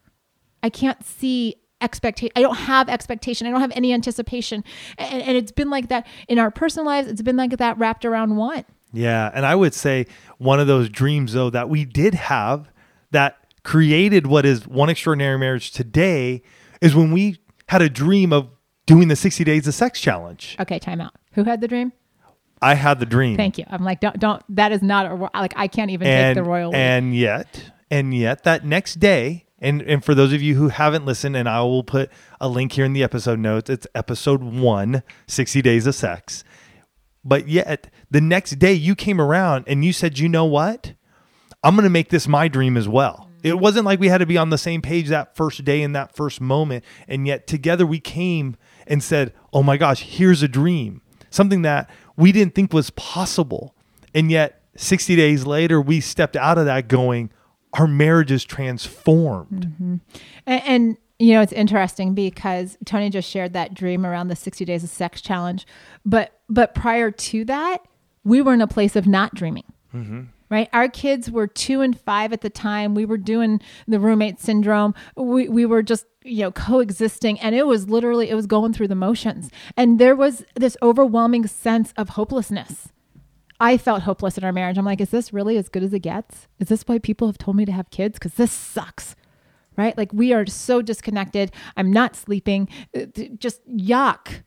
I 0.62 0.70
can't 0.70 1.04
see 1.04 1.56
expectation 1.82 2.32
i 2.34 2.40
don't 2.40 2.56
have 2.56 2.88
expectation. 2.88 3.46
I 3.46 3.50
don't 3.50 3.60
have 3.60 3.72
any 3.76 3.92
anticipation. 3.92 4.64
And, 4.98 5.22
and 5.22 5.36
it's 5.36 5.52
been 5.52 5.70
like 5.70 5.88
that 5.88 6.06
in 6.26 6.38
our 6.38 6.50
personal 6.50 6.86
lives. 6.86 7.06
It's 7.06 7.22
been 7.22 7.36
like 7.36 7.58
that 7.58 7.78
wrapped 7.78 8.04
around 8.04 8.36
one 8.36 8.64
yeah. 8.96 9.30
And 9.34 9.44
I 9.44 9.54
would 9.54 9.74
say 9.74 10.06
one 10.38 10.60
of 10.60 10.66
those 10.66 10.88
dreams, 10.88 11.32
though, 11.32 11.50
that 11.50 11.68
we 11.68 11.84
did 11.84 12.14
have 12.14 12.70
that 13.10 13.38
created 13.62 14.26
what 14.26 14.46
is 14.46 14.66
one 14.66 14.88
extraordinary 14.88 15.38
marriage 15.38 15.72
today 15.72 16.42
is 16.80 16.94
when 16.94 17.12
we 17.12 17.38
had 17.68 17.82
a 17.82 17.88
dream 17.88 18.32
of 18.32 18.48
doing 18.86 19.08
the 19.08 19.16
60 19.16 19.42
days 19.44 19.66
of 19.66 19.74
sex 19.74 20.00
challenge. 20.00 20.56
Okay, 20.60 20.78
time 20.78 21.00
out. 21.00 21.14
Who 21.32 21.44
had 21.44 21.60
the 21.60 21.68
dream? 21.68 21.92
I 22.62 22.74
had 22.74 23.00
the 23.00 23.06
dream. 23.06 23.36
Thank 23.36 23.58
you. 23.58 23.64
I'm 23.68 23.84
like, 23.84 24.00
don't, 24.00 24.18
don't, 24.18 24.42
that 24.56 24.72
is 24.72 24.82
not 24.82 25.06
a, 25.06 25.14
like, 25.38 25.52
I 25.56 25.68
can't 25.68 25.90
even 25.90 26.06
and, 26.06 26.36
take 26.36 26.42
the 26.42 26.48
royal. 26.48 26.74
And 26.74 27.14
yet, 27.14 27.70
and 27.90 28.14
yet 28.14 28.44
that 28.44 28.64
next 28.64 28.94
day, 28.94 29.44
and, 29.58 29.82
and 29.82 30.04
for 30.04 30.14
those 30.14 30.32
of 30.32 30.42
you 30.42 30.54
who 30.54 30.68
haven't 30.68 31.04
listened, 31.04 31.36
and 31.36 31.48
I 31.48 31.60
will 31.62 31.84
put 31.84 32.10
a 32.40 32.48
link 32.48 32.72
here 32.72 32.84
in 32.84 32.92
the 32.92 33.02
episode 33.02 33.38
notes, 33.38 33.68
it's 33.68 33.86
episode 33.94 34.42
one, 34.42 35.02
60 35.26 35.60
Days 35.62 35.86
of 35.86 35.94
Sex. 35.94 36.44
But 37.24 37.48
yet, 37.48 37.90
the 38.10 38.20
next 38.20 38.58
day 38.58 38.72
you 38.72 38.94
came 38.94 39.20
around 39.20 39.64
and 39.66 39.84
you 39.84 39.92
said, 39.92 40.18
you 40.18 40.28
know 40.28 40.44
what? 40.44 40.92
I'm 41.62 41.74
going 41.74 41.84
to 41.84 41.90
make 41.90 42.10
this 42.10 42.28
my 42.28 42.48
dream 42.48 42.76
as 42.76 42.88
well. 42.88 43.28
It 43.42 43.58
wasn't 43.58 43.84
like 43.84 44.00
we 44.00 44.08
had 44.08 44.18
to 44.18 44.26
be 44.26 44.36
on 44.36 44.50
the 44.50 44.58
same 44.58 44.82
page 44.82 45.08
that 45.08 45.36
first 45.36 45.64
day 45.64 45.82
in 45.82 45.92
that 45.92 46.14
first 46.14 46.40
moment. 46.40 46.84
And 47.06 47.26
yet, 47.26 47.46
together 47.46 47.86
we 47.86 48.00
came 48.00 48.56
and 48.86 49.02
said, 49.02 49.32
oh 49.52 49.62
my 49.62 49.76
gosh, 49.76 50.02
here's 50.02 50.42
a 50.42 50.48
dream, 50.48 51.00
something 51.30 51.62
that 51.62 51.88
we 52.16 52.32
didn't 52.32 52.54
think 52.54 52.72
was 52.72 52.90
possible. 52.90 53.74
And 54.14 54.30
yet, 54.30 54.62
60 54.76 55.16
days 55.16 55.46
later, 55.46 55.80
we 55.80 56.00
stepped 56.00 56.36
out 56.36 56.58
of 56.58 56.66
that 56.66 56.88
going, 56.88 57.30
our 57.74 57.86
marriage 57.86 58.30
is 58.30 58.44
transformed. 58.44 59.68
Mm-hmm. 59.68 59.96
And, 60.46 60.62
and 60.64 60.96
you 61.18 61.32
know, 61.32 61.40
it's 61.40 61.52
interesting 61.52 62.14
because 62.14 62.76
Tony 62.84 63.10
just 63.10 63.28
shared 63.28 63.52
that 63.54 63.74
dream 63.74 64.04
around 64.04 64.28
the 64.28 64.36
60 64.36 64.64
days 64.64 64.84
of 64.84 64.90
sex 64.90 65.20
challenge. 65.20 65.66
But 66.04 66.40
but 66.48 66.74
prior 66.74 67.10
to 67.10 67.44
that, 67.46 67.78
we 68.26 68.42
were 68.42 68.52
in 68.52 68.60
a 68.60 68.66
place 68.66 68.96
of 68.96 69.06
not 69.06 69.34
dreaming. 69.34 69.64
Mm-hmm. 69.94 70.22
Right? 70.48 70.68
Our 70.72 70.88
kids 70.88 71.30
were 71.30 71.46
two 71.46 71.80
and 71.80 71.98
five 71.98 72.32
at 72.32 72.40
the 72.40 72.50
time. 72.50 72.94
We 72.94 73.04
were 73.04 73.16
doing 73.16 73.60
the 73.88 73.98
roommate 73.98 74.38
syndrome. 74.40 74.94
We, 75.16 75.48
we 75.48 75.66
were 75.66 75.82
just, 75.82 76.06
you 76.22 76.42
know, 76.42 76.52
coexisting. 76.52 77.40
And 77.40 77.54
it 77.54 77.66
was 77.66 77.88
literally, 77.88 78.30
it 78.30 78.34
was 78.34 78.46
going 78.46 78.72
through 78.72 78.88
the 78.88 78.94
motions. 78.94 79.50
And 79.76 79.98
there 79.98 80.14
was 80.14 80.44
this 80.54 80.76
overwhelming 80.82 81.48
sense 81.48 81.92
of 81.96 82.10
hopelessness. 82.10 82.88
I 83.58 83.76
felt 83.76 84.02
hopeless 84.02 84.38
in 84.38 84.44
our 84.44 84.52
marriage. 84.52 84.78
I'm 84.78 84.84
like, 84.84 85.00
is 85.00 85.10
this 85.10 85.32
really 85.32 85.56
as 85.56 85.68
good 85.68 85.82
as 85.82 85.92
it 85.92 86.00
gets? 86.00 86.46
Is 86.60 86.68
this 86.68 86.82
why 86.82 86.98
people 86.98 87.26
have 87.26 87.38
told 87.38 87.56
me 87.56 87.64
to 87.64 87.72
have 87.72 87.90
kids? 87.90 88.18
Because 88.18 88.34
this 88.34 88.52
sucks 88.52 89.16
right? 89.76 89.96
Like 89.96 90.12
we 90.12 90.32
are 90.32 90.46
so 90.46 90.82
disconnected. 90.82 91.52
I'm 91.76 91.92
not 91.92 92.16
sleeping. 92.16 92.68
Uh, 92.96 93.06
just 93.38 93.60
yuck. 93.68 94.42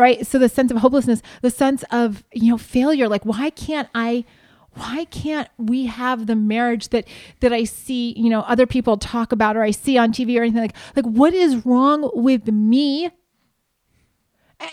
Right? 0.00 0.26
So 0.26 0.38
the 0.38 0.48
sense 0.48 0.70
of 0.70 0.78
hopelessness, 0.78 1.20
the 1.42 1.50
sense 1.50 1.84
of, 1.90 2.24
you 2.32 2.50
know, 2.50 2.56
failure, 2.58 3.06
like 3.06 3.26
why 3.26 3.50
can't 3.50 3.86
I 3.94 4.24
why 4.72 5.04
can't 5.10 5.48
we 5.58 5.86
have 5.86 6.26
the 6.26 6.34
marriage 6.34 6.88
that 6.88 7.06
that 7.40 7.52
I 7.52 7.64
see, 7.64 8.14
you 8.16 8.30
know, 8.30 8.40
other 8.40 8.66
people 8.66 8.96
talk 8.96 9.30
about 9.30 9.58
or 9.58 9.62
I 9.62 9.72
see 9.72 9.98
on 9.98 10.10
TV 10.10 10.38
or 10.38 10.42
anything 10.42 10.62
like 10.62 10.76
like 10.96 11.04
what 11.04 11.34
is 11.34 11.66
wrong 11.66 12.10
with 12.14 12.48
me? 12.48 13.10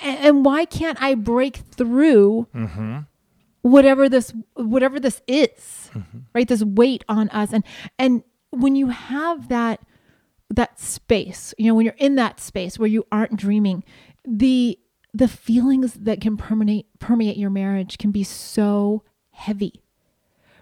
And, 0.01 0.19
and 0.19 0.45
why 0.45 0.63
can't 0.63 1.01
I 1.01 1.15
break 1.15 1.57
through 1.57 2.47
mm-hmm. 2.55 2.99
whatever 3.63 4.07
this 4.07 4.33
whatever 4.53 4.97
this 4.97 5.21
is? 5.27 5.91
Mm-hmm. 5.93 6.19
Right? 6.33 6.47
This 6.47 6.63
weight 6.63 7.03
on 7.09 7.27
us 7.29 7.51
and 7.51 7.65
and 7.99 8.23
when 8.51 8.77
you 8.77 8.87
have 8.87 9.49
that 9.49 9.81
that 10.49 10.79
space, 10.79 11.53
you 11.57 11.67
know, 11.67 11.75
when 11.75 11.85
you're 11.85 11.95
in 11.97 12.15
that 12.15 12.39
space 12.39 12.79
where 12.79 12.87
you 12.87 13.05
aren't 13.11 13.35
dreaming, 13.35 13.83
the 14.25 14.79
the 15.17 15.27
feelings 15.27 15.93
that 15.93 16.21
can 16.21 16.37
permeate 16.37 16.87
permeate 16.99 17.37
your 17.37 17.49
marriage 17.49 17.97
can 17.97 18.11
be 18.11 18.23
so 18.23 19.03
heavy 19.31 19.83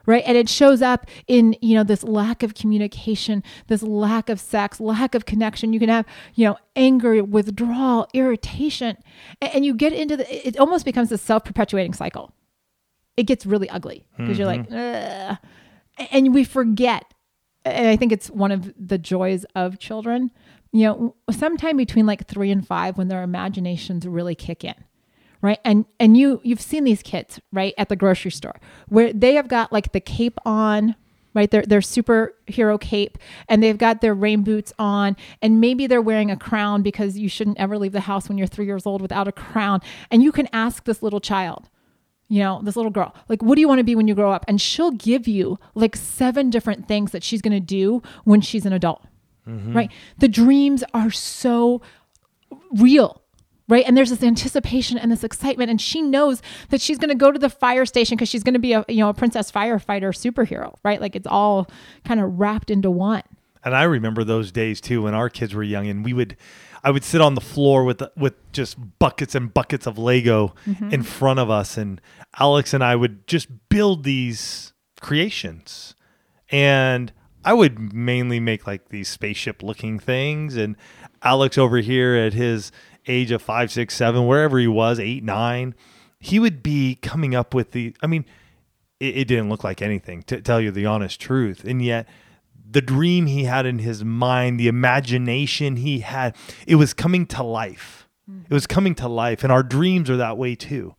right? 0.05 0.23
And 0.25 0.37
it 0.37 0.47
shows 0.47 0.81
up 0.81 1.07
in 1.27 1.55
you 1.61 1.75
know 1.75 1.83
this 1.83 2.03
lack 2.03 2.43
of 2.43 2.53
communication 2.53 3.43
this 3.67 3.81
lack 3.81 4.29
of 4.29 4.39
sex 4.39 4.79
lack 4.79 5.15
of 5.15 5.25
connection. 5.25 5.73
You 5.73 5.79
can 5.79 5.89
have 5.89 6.05
you 6.35 6.45
know 6.45 6.57
anger 6.75 7.23
withdrawal 7.23 8.07
irritation 8.13 8.97
and, 9.41 9.55
and 9.55 9.65
you 9.65 9.73
get 9.73 9.93
into 9.93 10.17
the 10.17 10.47
it 10.47 10.57
almost 10.59 10.85
becomes 10.85 11.11
a 11.11 11.17
self-perpetuating 11.17 11.93
cycle. 11.93 12.33
It 13.17 13.23
gets 13.23 13.45
really 13.45 13.69
ugly 13.69 14.05
because 14.17 14.37
you're 14.37 14.47
like 14.47 14.69
mm-hmm. 14.69 15.31
Ugh. 15.31 15.37
and 16.11 16.33
we 16.33 16.43
forget 16.43 17.05
and 17.63 17.87
i 17.87 17.95
think 17.95 18.11
it's 18.11 18.29
one 18.29 18.51
of 18.51 18.73
the 18.77 18.97
joys 18.97 19.45
of 19.55 19.79
children 19.79 20.31
you 20.71 20.83
know 20.83 21.15
sometime 21.31 21.77
between 21.77 22.05
like 22.05 22.27
three 22.27 22.51
and 22.51 22.65
five 22.65 22.97
when 22.97 23.07
their 23.07 23.23
imaginations 23.23 24.05
really 24.07 24.35
kick 24.35 24.63
in 24.63 24.75
right? 25.41 25.59
And 25.63 25.85
and 25.99 26.17
you 26.17 26.41
you've 26.43 26.61
seen 26.61 26.83
these 26.85 27.03
kids 27.03 27.39
right 27.53 27.73
at 27.77 27.89
the 27.89 27.95
grocery 27.95 28.31
store 28.31 28.59
where 28.87 29.13
they 29.13 29.35
have 29.35 29.47
got 29.47 29.71
like 29.71 29.91
the 29.91 29.99
cape 29.99 30.39
on 30.45 30.95
right? 31.35 31.51
Their 31.51 31.61
their 31.63 31.81
superhero 31.81 32.79
cape 32.79 33.17
and 33.47 33.61
they've 33.61 33.77
got 33.77 34.01
their 34.01 34.15
rain 34.15 34.41
boots 34.41 34.73
on 34.79 35.15
and 35.41 35.61
maybe 35.61 35.85
they're 35.85 36.01
wearing 36.01 36.31
a 36.31 36.37
crown 36.37 36.81
because 36.81 37.17
you 37.17 37.29
shouldn't 37.29 37.59
ever 37.59 37.77
leave 37.77 37.91
the 37.91 38.01
house 38.01 38.27
when 38.27 38.37
you're 38.37 38.47
3 38.47 38.65
years 38.65 38.85
old 38.85 39.01
without 39.01 39.27
a 39.27 39.31
crown. 39.31 39.81
And 40.09 40.23
you 40.23 40.31
can 40.31 40.47
ask 40.51 40.85
this 40.85 41.03
little 41.03 41.19
child 41.19 41.69
you 42.27 42.39
know, 42.39 42.59
this 42.63 42.75
little 42.75 42.91
girl, 42.91 43.13
like, 43.29 43.43
what 43.43 43.53
do 43.53 43.61
you 43.61 43.67
want 43.67 43.77
to 43.77 43.83
be 43.83 43.95
when 43.95 44.07
you 44.07 44.15
grow 44.15 44.31
up? 44.31 44.45
And 44.47 44.59
she'll 44.59 44.89
give 44.89 45.27
you 45.27 45.59
like 45.75 45.95
seven 45.95 46.49
different 46.49 46.87
things 46.87 47.11
that 47.11 47.23
she's 47.23 47.39
going 47.39 47.53
to 47.53 47.59
do 47.59 48.01
when 48.23 48.41
she's 48.41 48.65
an 48.65 48.73
adult, 48.73 49.05
Mm-hmm. 49.47 49.73
right? 49.73 49.91
The 50.17 50.27
dreams 50.27 50.83
are 50.93 51.11
so 51.11 51.81
real, 52.77 53.21
right? 53.67 53.85
And 53.85 53.95
there's 53.95 54.09
this 54.09 54.23
anticipation 54.23 54.97
and 54.97 55.11
this 55.11 55.23
excitement, 55.23 55.69
and 55.69 55.79
she 55.79 56.01
knows 56.01 56.41
that 56.69 56.81
she's 56.81 56.97
going 56.97 57.09
to 57.09 57.15
go 57.15 57.31
to 57.31 57.39
the 57.39 57.49
fire 57.49 57.85
station 57.85 58.15
because 58.15 58.29
she's 58.29 58.43
going 58.43 58.53
to 58.53 58.59
be 58.59 58.73
a 58.73 58.83
you 58.87 58.97
know 58.97 59.09
a 59.09 59.13
princess 59.13 59.51
firefighter 59.51 60.09
superhero, 60.09 60.75
right? 60.83 60.99
Like 60.99 61.15
it's 61.15 61.27
all 61.27 61.67
kind 62.03 62.19
of 62.19 62.39
wrapped 62.39 62.71
into 62.71 62.89
one. 62.89 63.23
And 63.63 63.75
I 63.75 63.83
remember 63.83 64.23
those 64.23 64.51
days 64.51 64.79
too 64.79 65.03
when 65.03 65.13
our 65.13 65.29
kids 65.29 65.53
were 65.53 65.63
young, 65.63 65.87
and 65.87 66.05
we 66.05 66.13
would, 66.13 66.37
I 66.83 66.91
would 66.91 67.03
sit 67.03 67.21
on 67.21 67.35
the 67.35 67.41
floor 67.41 67.83
with 67.83 68.01
with 68.15 68.33
just 68.51 68.77
buckets 68.99 69.35
and 69.35 69.53
buckets 69.53 69.87
of 69.87 69.97
Lego 69.97 70.53
mm-hmm. 70.67 70.91
in 70.91 71.03
front 71.03 71.39
of 71.39 71.49
us, 71.49 71.77
and 71.77 71.99
Alex 72.39 72.73
and 72.73 72.83
I 72.83 72.95
would 72.95 73.27
just 73.27 73.47
build 73.69 74.03
these 74.03 74.73
creations, 75.01 75.95
and 76.49 77.11
I 77.45 77.53
would 77.53 77.93
mainly 77.93 78.39
make 78.39 78.65
like 78.65 78.89
these 78.89 79.07
spaceship 79.07 79.61
looking 79.61 79.99
things, 79.99 80.57
and 80.57 80.75
Alex 81.21 81.57
over 81.57 81.77
here 81.77 82.15
at 82.15 82.33
his 82.33 82.71
age 83.07 83.31
of 83.31 83.41
five, 83.41 83.71
six, 83.71 83.95
seven, 83.95 84.25
wherever 84.25 84.57
he 84.57 84.67
was, 84.67 84.99
eight, 84.99 85.23
nine, 85.23 85.75
he 86.19 86.39
would 86.39 86.63
be 86.63 86.95
coming 86.95 87.35
up 87.35 87.53
with 87.53 87.71
the. 87.71 87.95
I 88.01 88.07
mean, 88.07 88.25
it, 88.99 89.17
it 89.17 89.27
didn't 89.27 89.49
look 89.49 89.63
like 89.63 89.81
anything 89.81 90.23
to 90.23 90.41
tell 90.41 90.59
you 90.59 90.71
the 90.71 90.87
honest 90.87 91.21
truth, 91.21 91.63
and 91.63 91.83
yet 91.83 92.09
the 92.69 92.81
dream 92.81 93.27
he 93.27 93.43
had 93.43 93.67
in 93.67 93.79
his 93.79 94.03
mind, 94.03 94.59
the 94.59 94.67
imagination 94.67 95.75
he 95.77 95.99
had, 95.99 96.35
it 96.65 96.75
was 96.75 96.93
coming 96.93 97.27
to 97.27 97.43
life. 97.43 98.09
Hmm. 98.27 98.39
It 98.49 98.53
was 98.53 98.65
coming 98.65 98.95
to 98.95 99.07
life, 99.07 99.43
and 99.43 99.51
our 99.51 99.63
dreams 99.63 100.09
are 100.09 100.17
that 100.17 100.37
way 100.37 100.55
too, 100.55 100.95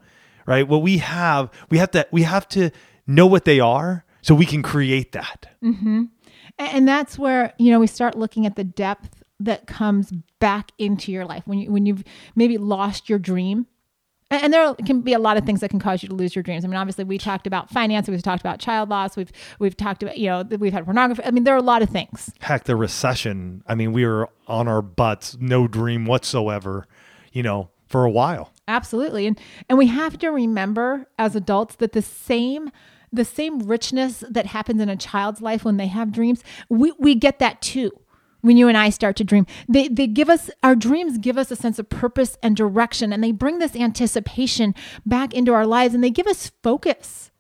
right? 0.47 0.67
What 0.67 0.83
we 0.83 0.99
have, 0.99 1.51
we 1.71 1.79
have 1.79 1.91
to 1.91 2.07
we 2.13 2.23
have 2.23 2.49
to 2.51 2.71
know 3.05 3.27
what 3.27 3.45
they 3.45 3.59
are 3.59 4.05
so 4.23 4.35
we 4.35 4.47
can 4.47 4.63
create 4.63 5.13
that. 5.13 5.49
A- 5.63 6.09
and 6.59 6.87
that's 6.87 7.19
where 7.19 7.53
you 7.59 7.71
know 7.71 7.81
we 7.81 7.87
start 7.87 8.17
looking 8.17 8.47
at 8.47 8.57
the 8.57 8.65
depth 8.65 9.23
that 9.39 9.67
comes 9.67 10.13
back 10.41 10.73
into 10.79 11.13
your 11.13 11.25
life 11.25 11.47
when 11.47 11.59
you 11.59 11.73
when 11.73 11.87
you've 11.87 12.05
maybe 12.35 12.59
lost 12.59 13.09
your 13.09 13.19
dream 13.19 13.67
and 14.31 14.53
there 14.53 14.75
can 14.75 15.03
be 15.03 15.13
a 15.13 15.19
lot 15.19 15.37
of 15.37 15.45
things 15.45 15.61
that 15.61 15.71
can 15.71 15.79
cause 15.79 16.03
you 16.03 16.09
to 16.09 16.15
lose 16.15 16.35
your 16.35 16.43
dreams. 16.43 16.65
I 16.65 16.69
mean, 16.69 16.77
obviously, 16.77 17.05
we 17.05 17.17
talked 17.17 17.47
about 17.47 17.71
finance, 17.71 18.09
we've 18.09 18.23
talked 18.23 18.43
about 18.43 18.59
child 18.59 18.89
loss, 18.89 19.17
we've 19.17 19.31
we've 19.59 19.77
talked 19.77 20.03
about 20.03 20.19
you 20.19 20.29
know 20.29 20.43
we've 20.59 20.73
had 20.73 20.85
pornography. 20.85 21.23
I 21.25 21.31
mean, 21.31 21.45
there 21.45 21.55
are 21.55 21.59
a 21.59 21.63
lot 21.63 21.83
of 21.83 21.91
things. 21.91 22.33
Heck, 22.41 22.65
the 22.65 22.77
recession. 22.77 23.63
I 23.67 23.75
mean, 23.75 23.93
we 23.93 24.05
were 24.05 24.29
on 24.49 24.67
our 24.69 24.83
butts, 24.83 25.37
no 25.41 25.69
dream 25.69 26.07
whatsoever, 26.07 26.87
you 27.33 27.43
know, 27.43 27.71
for 27.87 28.05
a 28.05 28.11
while. 28.11 28.53
Absolutely. 28.67 29.27
And 29.27 29.41
and 29.69 29.79
we 29.79 29.87
have 29.87 30.19
to 30.19 30.29
remember 30.31 31.07
as 31.19 31.37
adults 31.37 31.77
that 31.77 31.93
the 31.93 32.03
same 32.03 32.73
the 33.17 33.25
same 33.25 33.61
richness 33.61 34.23
that 34.31 34.47
happens 34.47 34.81
in 34.81 34.89
a 34.89 34.97
child's 34.97 35.41
life 35.41 35.65
when 35.65 35.77
they 35.77 35.89
have 35.89 36.13
dreams, 36.13 36.43
we, 36.69 36.93
we 36.99 37.15
get 37.15 37.39
that 37.39 37.61
too. 37.61 37.91
When 38.43 38.57
you 38.57 38.69
and 38.69 38.77
I 38.77 38.91
start 38.91 39.17
to 39.17 39.25
dream, 39.25 39.45
they, 39.69 39.89
they 39.89 40.07
give 40.07 40.31
us 40.31 40.51
our 40.63 40.77
dreams 40.77 41.19
give 41.19 41.37
us 41.37 41.51
a 41.51 41.57
sense 41.57 41.81
of 41.81 41.89
purpose 41.89 42.39
and 42.45 42.55
direction, 42.55 43.13
and 43.13 43.25
they 43.25 43.33
bring 43.33 43.59
this 43.59 43.75
anticipation 43.75 44.73
back 45.05 45.35
into 45.35 45.53
our 45.53 45.67
lives 45.67 45.95
and 45.95 46.05
they 46.05 46.11
give 46.11 46.29
us 46.29 46.53
focus. 46.63 47.33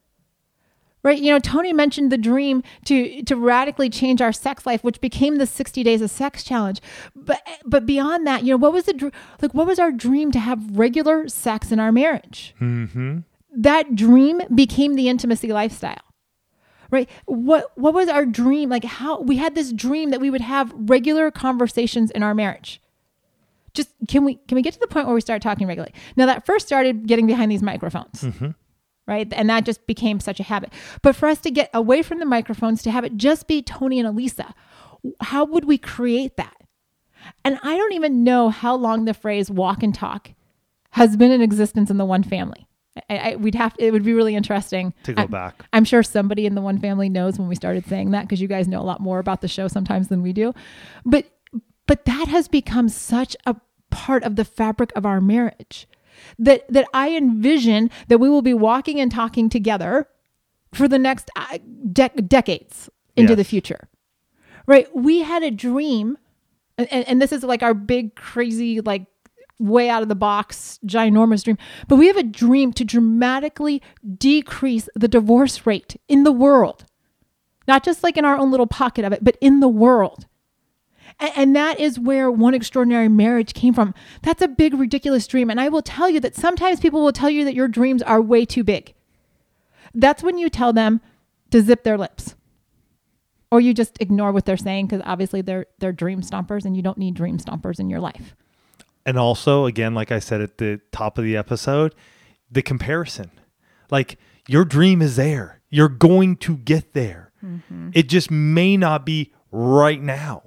Right? 1.05 1.21
You 1.23 1.31
know, 1.31 1.39
Tony 1.39 1.73
mentioned 1.73 2.11
the 2.11 2.19
dream 2.19 2.65
to 2.87 3.23
to 3.23 3.37
radically 3.37 3.89
change 3.89 4.21
our 4.21 4.33
sex 4.33 4.67
life, 4.67 4.83
which 4.83 5.01
became 5.01 5.37
the 5.37 5.47
60 5.47 5.85
days 5.85 6.03
of 6.03 6.11
sex 6.11 6.43
challenge. 6.43 6.81
But 7.15 7.47
but 7.65 7.87
beyond 7.87 8.27
that, 8.27 8.43
you 8.43 8.51
know, 8.51 8.57
what 8.57 8.73
was 8.73 8.87
the 8.87 9.13
like 9.41 9.55
what 9.55 9.69
was 9.69 9.79
our 9.79 9.93
dream 9.93 10.33
to 10.33 10.41
have 10.41 10.77
regular 10.77 11.29
sex 11.29 11.71
in 11.71 11.79
our 11.79 11.93
marriage? 11.93 12.57
Mm-hmm. 12.61 13.19
That 13.57 13.97
dream 13.97 14.43
became 14.55 14.95
the 14.95 15.09
intimacy 15.09 15.53
lifestyle 15.53 16.07
right? 16.91 17.09
What 17.27 17.73
what 17.77 17.95
was 17.95 18.09
our 18.09 18.27
dream? 18.27 18.69
Like 18.69 18.85
how 18.85 19.21
we 19.21 19.37
had 19.37 19.55
this 19.55 19.73
dream 19.73 20.11
that 20.11 20.21
we 20.21 20.31
would 20.31 20.41
have 20.41 20.73
regular 20.77 21.31
conversations 21.31 22.11
in 22.11 22.23
our 22.23 22.35
marriage. 22.35 22.81
Just 23.75 23.91
can 24.09 24.25
we 24.25 24.37
can 24.49 24.57
we 24.57 24.63
get 24.63 24.75
to 24.75 24.81
the 24.81 24.87
point 24.87 25.07
where 25.07 25.15
we 25.15 25.21
start 25.21 25.43
talking 25.43 25.67
regularly? 25.67 25.95
Now 26.17 26.27
that 26.27 26.47
first 26.47 26.67
started 26.67 27.07
getting 27.07 27.27
behind 27.27 27.51
these 27.51 27.63
microphones 27.63 28.23
mm-hmm. 28.23 28.51
right? 29.07 29.31
And 29.33 29.51
that 29.51 29.65
just 29.65 29.87
became 29.87 30.21
such 30.21 30.41
a 30.41 30.45
habit. 30.45 30.73
But 31.03 31.17
for 31.17 31.29
us 31.29 31.39
to 31.41 31.51
get 31.51 31.71
away 31.75 32.03
from 32.03 32.19
the 32.19 32.25
microphones 32.25 32.83
to 32.85 32.91
have 32.91 33.05
it 33.05 33.17
just 33.17 33.47
be 33.47 33.63
tony 33.63 34.01
and 34.01 34.09
alisa 34.09 34.53
how 35.21 35.45
would 35.45 35.67
we 35.67 35.79
create 35.79 36.37
that? 36.37 36.57
And 37.45 37.59
i 37.63 37.77
don't 37.77 37.93
even 37.93 38.25
know 38.25 38.49
how 38.49 38.75
long 38.75 39.05
the 39.05 39.15
phrase 39.15 39.51
walk 39.51 39.83
and 39.83 39.95
talk 39.95 40.33
has 40.91 41.17
been 41.17 41.31
in 41.31 41.43
existence 41.43 41.91
in 41.91 41.99
the 41.99 42.05
one 42.05 42.23
family 42.23 42.66
I, 43.11 43.17
I, 43.33 43.37
we'd 43.37 43.55
have 43.55 43.75
it 43.79 43.93
would 43.93 44.05
be 44.05 44.15
really 44.15 44.35
interesting 44.35 44.95
To 45.05 45.13
go 45.13 45.23
I'm- 45.23 45.31
back. 45.31 45.65
I'm 45.73 45.85
sure 45.85 46.03
somebody 46.03 46.47
in 46.47 46.55
the 46.55 46.63
one 46.63 46.79
family 46.79 47.09
knows 47.09 47.39
when 47.39 47.49
we 47.49 47.55
started 47.55 47.85
saying 47.87 48.11
that 48.13 48.23
because 48.23 48.41
you 48.41 48.49
guys 48.49 48.69
know 48.69 48.81
a 48.81 48.85
lot 48.85 49.01
more 49.01 49.19
about 49.19 49.41
the 49.43 49.49
show 49.49 49.69
sometimes 49.69 50.09
than 50.09 50.23
we 50.23 50.33
do. 50.33 50.53
But 51.05 51.27
but 51.87 52.05
that 52.07 52.29
has 52.29 52.49
become 52.49 52.89
such 52.89 53.37
a 53.47 53.57
part 53.91 54.25
of 54.25 54.37
the 54.37 54.45
fabric 54.45 54.91
of 54.97 55.07
our 55.07 55.21
marriage 55.21 55.87
that 56.39 56.67
that 56.73 56.87
I 56.95 57.11
envision 57.17 57.91
that 58.09 58.19
we 58.19 58.29
will 58.31 58.43
be 58.43 58.55
walking 58.55 58.99
and 59.01 59.11
talking 59.13 59.49
together 59.49 60.09
for 60.73 60.89
the 60.89 60.99
next 60.99 61.31
uh, 61.37 61.59
dec 61.93 62.29
decades 62.29 62.89
into 63.17 63.33
Yes. 63.33 63.37
the 63.39 63.45
future. 63.45 63.89
Right? 64.67 64.89
We 64.97 65.21
had 65.21 65.43
a 65.43 65.51
dream 65.51 66.19
and, 66.79 66.89
and 66.91 67.23
this 67.23 67.33
is 67.33 67.43
like 67.43 67.63
our 67.63 67.73
big 67.75 68.15
crazy 68.17 68.81
like 68.81 69.07
way 69.59 69.89
out 69.89 70.03
of 70.03 70.09
the 70.09 70.15
box 70.15 70.79
ginormous 70.85 71.45
dream. 71.45 71.59
But 71.89 71.97
we 71.97 72.07
have 72.09 72.17
a 72.17 72.23
dream 72.23 72.73
to 72.75 72.85
dramatically 72.85 73.83
decrease 74.19 74.89
the 74.95 75.09
divorce 75.09 75.67
rate 75.67 76.01
in 76.09 76.25
the 76.25 76.33
world. 76.33 76.85
Not 77.67 77.85
just 77.85 78.03
like 78.03 78.17
in 78.17 78.25
our 78.25 78.37
own 78.37 78.51
little 78.51 78.67
pocket 78.67 79.05
of 79.05 79.13
it 79.13 79.25
but 79.25 79.37
in 79.41 79.61
the 79.61 79.69
world. 79.69 80.27
And, 81.19 81.57
that 81.57 81.81
is 81.81 81.99
where 81.99 82.31
one 82.31 82.53
extraordinary 82.53 83.09
marriage 83.09 83.55
came 83.55 83.73
from. 83.73 83.95
That's 84.21 84.43
a 84.43 84.49
big 84.49 84.75
ridiculous 84.75 85.27
dream. 85.27 85.49
And 85.49 85.59
i 85.59 85.71
will 85.71 85.81
tell 85.81 86.11
you 86.11 86.21
that 86.21 86.37
sometimes 86.37 86.79
people 86.79 87.03
will 87.03 87.13
tell 87.13 87.31
you 87.31 87.43
that 87.47 87.55
your 87.55 87.69
dreams 87.69 88.03
are 88.03 88.21
way 88.21 88.45
too 88.45 88.63
big. 88.63 88.93
That's 89.95 90.23
when 90.23 90.37
you 90.37 90.51
tell 90.51 90.75
them 90.75 91.01
to 91.53 91.63
zip 91.63 91.85
their 91.85 91.97
lips. 91.97 92.35
Or 93.51 93.61
you 93.61 93.73
just 93.73 93.97
ignore 93.99 94.31
what 94.31 94.45
they're 94.45 94.59
saying 94.59 94.89
because 94.89 95.01
obviously 95.07 95.41
they're 95.41 95.67
they're 95.79 95.93
dream 95.93 96.21
stompers 96.21 96.67
and 96.67 96.77
you 96.77 96.83
don't 96.83 96.99
need 96.99 97.15
dream 97.15 97.39
stompers 97.39 97.81
in 97.81 97.89
your 97.89 98.01
life 98.01 98.35
And 99.07 99.19
also, 99.19 99.67
again, 99.67 99.95
like 99.95 100.11
I 100.11 100.19
said 100.19 100.41
at 100.41 100.59
the 100.59 100.81
top 100.91 101.17
of 101.17 101.25
the 101.25 101.37
episode, 101.37 101.95
the 102.51 102.61
comparison. 102.61 103.31
Like 103.91 104.19
your 104.49 104.65
dream 104.65 105.01
is 105.01 105.15
there. 105.15 105.61
You're 105.71 105.89
going 105.89 106.37
to 106.39 106.57
get 106.57 106.93
there. 106.93 107.33
Mm-hmm. 107.43 107.91
It 107.95 108.09
just 108.09 108.31
may 108.31 108.77
not 108.77 109.07
be 109.07 109.33
right 109.53 110.03
now. 110.03 110.43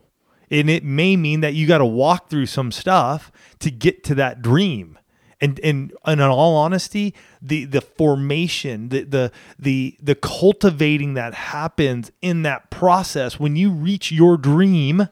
And 0.51 0.69
it 0.69 0.83
may 0.83 1.15
mean 1.15 1.41
that 1.41 1.53
you 1.53 1.67
got 1.67 1.77
to 1.77 1.85
walk 1.85 2.29
through 2.29 2.47
some 2.47 2.71
stuff 2.71 3.31
to 3.59 3.71
get 3.71 4.03
to 4.05 4.15
that 4.15 4.41
dream. 4.41 4.99
And, 5.41 5.57
and 5.61 5.93
and 6.05 6.19
in 6.19 6.27
all 6.27 6.57
honesty, 6.57 7.13
the 7.41 7.63
the 7.63 7.79
formation, 7.79 8.89
the 8.89 9.03
the 9.03 9.31
the 9.57 9.97
the 10.01 10.15
cultivating 10.15 11.13
that 11.13 11.33
happens 11.33 12.11
in 12.21 12.41
that 12.41 12.69
process 12.69 13.39
when 13.39 13.55
you 13.55 13.71
reach 13.71 14.11
your 14.11 14.35
dream, 14.35 15.07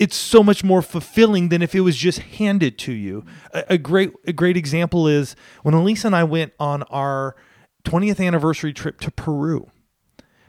it's 0.00 0.16
so 0.16 0.42
much 0.42 0.64
more 0.64 0.80
fulfilling 0.80 1.50
than 1.50 1.60
if 1.60 1.74
it 1.74 1.82
was 1.82 1.94
just 1.94 2.20
handed 2.20 2.78
to 2.78 2.92
you. 2.92 3.22
A, 3.52 3.64
a 3.74 3.78
great 3.78 4.10
a 4.26 4.32
great 4.32 4.56
example 4.56 5.06
is 5.06 5.36
when 5.62 5.74
Alisa 5.74 6.06
and 6.06 6.16
I 6.16 6.24
went 6.24 6.54
on 6.58 6.82
our 6.84 7.36
20th 7.84 8.24
anniversary 8.24 8.72
trip 8.72 8.98
to 9.00 9.10
Peru. 9.10 9.70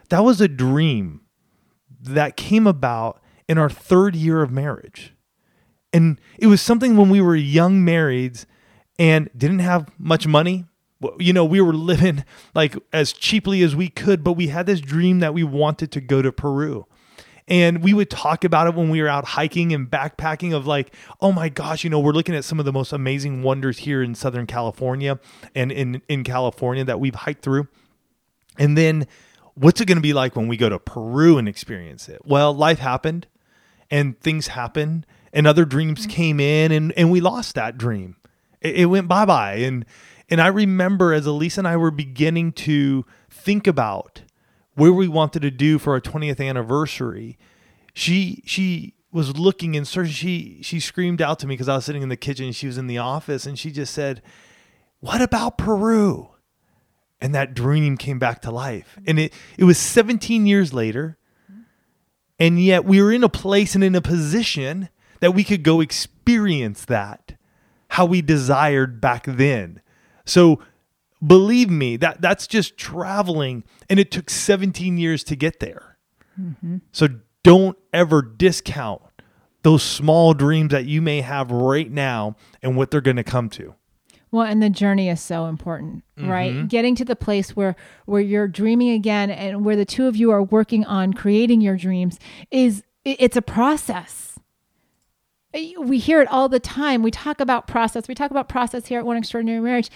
That 0.10 0.24
was 0.24 0.40
a 0.42 0.48
dream 0.48 1.22
that 2.02 2.38
came 2.38 2.66
about 2.66 3.22
in 3.48 3.58
our 3.58 3.70
third 3.70 4.16
year 4.16 4.42
of 4.42 4.52
marriage. 4.52 5.14
And 5.94 6.20
it 6.40 6.48
was 6.48 6.62
something 6.62 6.96
when 6.96 7.10
we 7.10 7.20
were 7.20 7.36
young 7.36 7.86
marrieds 7.86 8.46
and 8.98 9.30
didn't 9.38 9.60
have 9.60 9.90
much 9.98 10.26
money. 10.26 10.66
You 11.20 11.34
know, 11.34 11.44
we 11.44 11.60
were 11.60 11.74
living 11.74 12.24
like 12.56 12.76
as 12.94 13.12
cheaply 13.12 13.64
as 13.64 13.76
we 13.76 13.90
could, 13.90 14.24
but 14.24 14.34
we 14.34 14.48
had 14.48 14.66
this 14.66 14.80
dream 14.80 15.20
that 15.20 15.34
we 15.34 15.44
wanted 15.44 15.92
to 15.92 16.02
go 16.02 16.22
to 16.22 16.32
Peru. 16.32 16.86
And 17.52 17.84
we 17.84 17.94
would 17.94 18.10
talk 18.10 18.46
about 18.46 18.68
it 18.68 18.76
when 18.76 18.90
we 18.90 19.02
were 19.02 19.10
out 19.10 19.26
hiking 19.26 19.74
and 19.74 19.92
backpacking 19.92 20.56
of 20.56 20.66
like, 20.66 20.96
oh 21.20 21.34
my 21.34 21.50
gosh, 21.50 21.84
you 21.84 21.90
know, 21.90 22.00
we're 22.00 22.14
looking 22.14 22.34
at 22.34 22.46
some 22.46 22.60
of 22.60 22.66
the 22.66 22.72
most 22.72 22.94
amazing 22.94 23.44
wonders 23.44 23.80
here 23.80 24.02
in 24.02 24.16
Southern 24.16 24.48
California 24.48 25.20
and 25.54 25.70
in, 25.70 26.02
in 26.08 26.24
California 26.24 26.86
that 26.86 27.02
we've 27.02 27.14
hiked 27.14 27.42
through. 27.42 27.68
And 28.58 28.78
then 28.78 29.06
what's 29.56 29.82
it 29.82 29.86
going 29.86 29.98
to 29.98 30.02
be 30.02 30.14
like 30.14 30.38
when 30.38 30.48
we 30.48 30.56
go 30.56 30.70
to 30.70 30.80
Peru 30.80 31.38
and 31.38 31.50
experience 31.50 32.08
it? 32.08 32.22
Well, 32.24 32.54
life 32.54 32.80
happened 32.80 33.28
and 33.90 34.18
things 34.22 34.48
happened 34.48 35.06
and 35.34 35.46
other 35.46 35.66
dreams 35.66 36.04
mm-hmm. 36.04 36.12
came 36.12 36.40
in 36.40 36.72
and, 36.72 36.94
and 36.96 37.12
we 37.12 37.20
lost 37.20 37.56
that 37.56 37.78
dream. 37.78 38.16
It, 38.62 38.78
it 38.78 38.86
went 38.86 39.10
bye 39.10 39.26
bye. 39.26 39.56
And, 39.56 39.86
and 40.30 40.40
I 40.40 40.48
remember 40.48 41.12
as 41.12 41.26
Elise 41.26 41.58
and 41.58 41.68
I 41.68 41.76
were 41.76 41.92
beginning 41.92 42.54
to 42.54 43.06
think 43.30 43.68
about 43.68 44.22
where 44.76 44.94
we 44.94 45.08
wanted 45.08 45.42
to 45.42 45.52
do 45.52 45.78
for 45.80 45.94
our 45.94 46.02
20th 46.02 46.46
anniversary, 46.46 47.38
she, 47.94 48.42
she, 48.46 48.96
was 49.12 49.38
looking 49.38 49.76
and 49.76 49.88
searching. 49.88 50.14
She 50.14 50.60
she 50.62 50.80
screamed 50.80 51.22
out 51.22 51.40
to 51.40 51.48
me 51.48 51.54
because 51.54 51.70
I 51.70 51.76
was 51.76 51.86
sitting 51.86 52.02
in 52.02 52.10
the 52.10 52.18
kitchen. 52.18 52.52
She 52.52 52.68
was 52.68 52.78
in 52.78 52.88
the 52.88 52.98
office, 52.98 53.46
and 53.46 53.58
she 53.60 53.72
just 53.72 53.94
said, 53.94 54.22
"What 55.00 55.22
about 55.22 55.58
Peru?" 55.58 56.30
And 57.20 57.36
that 57.36 57.54
dream 57.54 57.98
came 57.98 58.18
back 58.18 58.42
to 58.44 58.52
life. 58.52 58.98
And 59.06 59.20
it 59.20 59.34
it 59.58 59.66
was 59.66 59.78
17 59.78 60.46
years 60.46 60.74
later, 60.74 61.18
and 62.40 62.64
yet 62.64 62.86
we 62.86 63.02
were 63.02 63.12
in 63.12 63.24
a 63.24 63.30
place 63.30 63.76
and 63.76 63.84
in 63.84 63.96
a 63.96 64.02
position 64.02 64.90
that 65.20 65.36
we 65.36 65.44
could 65.44 65.64
go 65.64 65.82
experience 65.82 66.86
that 66.86 67.38
how 67.90 68.06
we 68.06 68.22
desired 68.22 69.02
back 69.02 69.26
then. 69.28 69.82
So 70.26 70.62
believe 71.26 71.70
me, 71.70 71.98
that 71.98 72.22
that's 72.22 72.48
just 72.48 72.78
traveling, 72.78 73.64
and 73.90 74.00
it 74.00 74.12
took 74.12 74.30
17 74.30 74.98
years 74.98 75.24
to 75.26 75.36
get 75.36 75.60
there. 75.60 75.98
Mm-hmm. 76.40 76.78
So 76.92 77.08
don't 77.44 77.78
ever 77.94 78.22
discount 78.22 79.02
those 79.64 79.84
small 79.84 80.34
dreams 80.34 80.72
that 80.72 80.86
you 80.86 81.02
may 81.02 81.22
have 81.22 81.52
right 81.52 81.92
now 81.92 82.36
and 82.62 82.76
what 82.76 82.90
they're 82.90 83.02
going 83.02 83.18
to 83.18 83.24
come 83.24 83.50
to. 83.50 83.76
Well, 84.32 84.46
and 84.46 84.64
the 84.64 84.70
journey 84.70 85.10
is 85.10 85.20
so 85.20 85.48
important, 85.48 86.04
right? 86.18 86.54
Mm-hmm. 86.54 86.68
Getting 86.68 86.96
to 86.96 87.06
the 87.06 87.18
place 87.18 87.54
where 87.54 87.76
where 88.06 88.22
you're 88.22 88.48
dreaming 88.48 88.92
again 88.92 89.30
and 89.30 89.66
where 89.66 89.76
the 89.76 89.86
two 89.86 90.08
of 90.08 90.16
you 90.16 90.32
are 90.32 90.42
working 90.42 90.86
on 90.86 91.14
creating 91.14 91.60
your 91.60 91.76
dreams 91.76 92.18
is 92.50 92.82
it's 93.04 93.36
a 93.36 93.42
process 93.42 94.32
we 95.54 95.98
hear 95.98 96.22
it 96.22 96.28
all 96.30 96.48
the 96.48 96.60
time. 96.60 97.04
We 97.04 97.12
talk 97.12 97.40
about 97.40 97.68
process. 97.68 98.08
We 98.08 98.16
talk 98.16 98.32
about 98.32 98.48
process 98.48 98.88
here 98.88 99.00
at 99.00 99.06
One 99.06 99.18
Extraordinary 99.18 99.60
Marriage. 99.60 99.90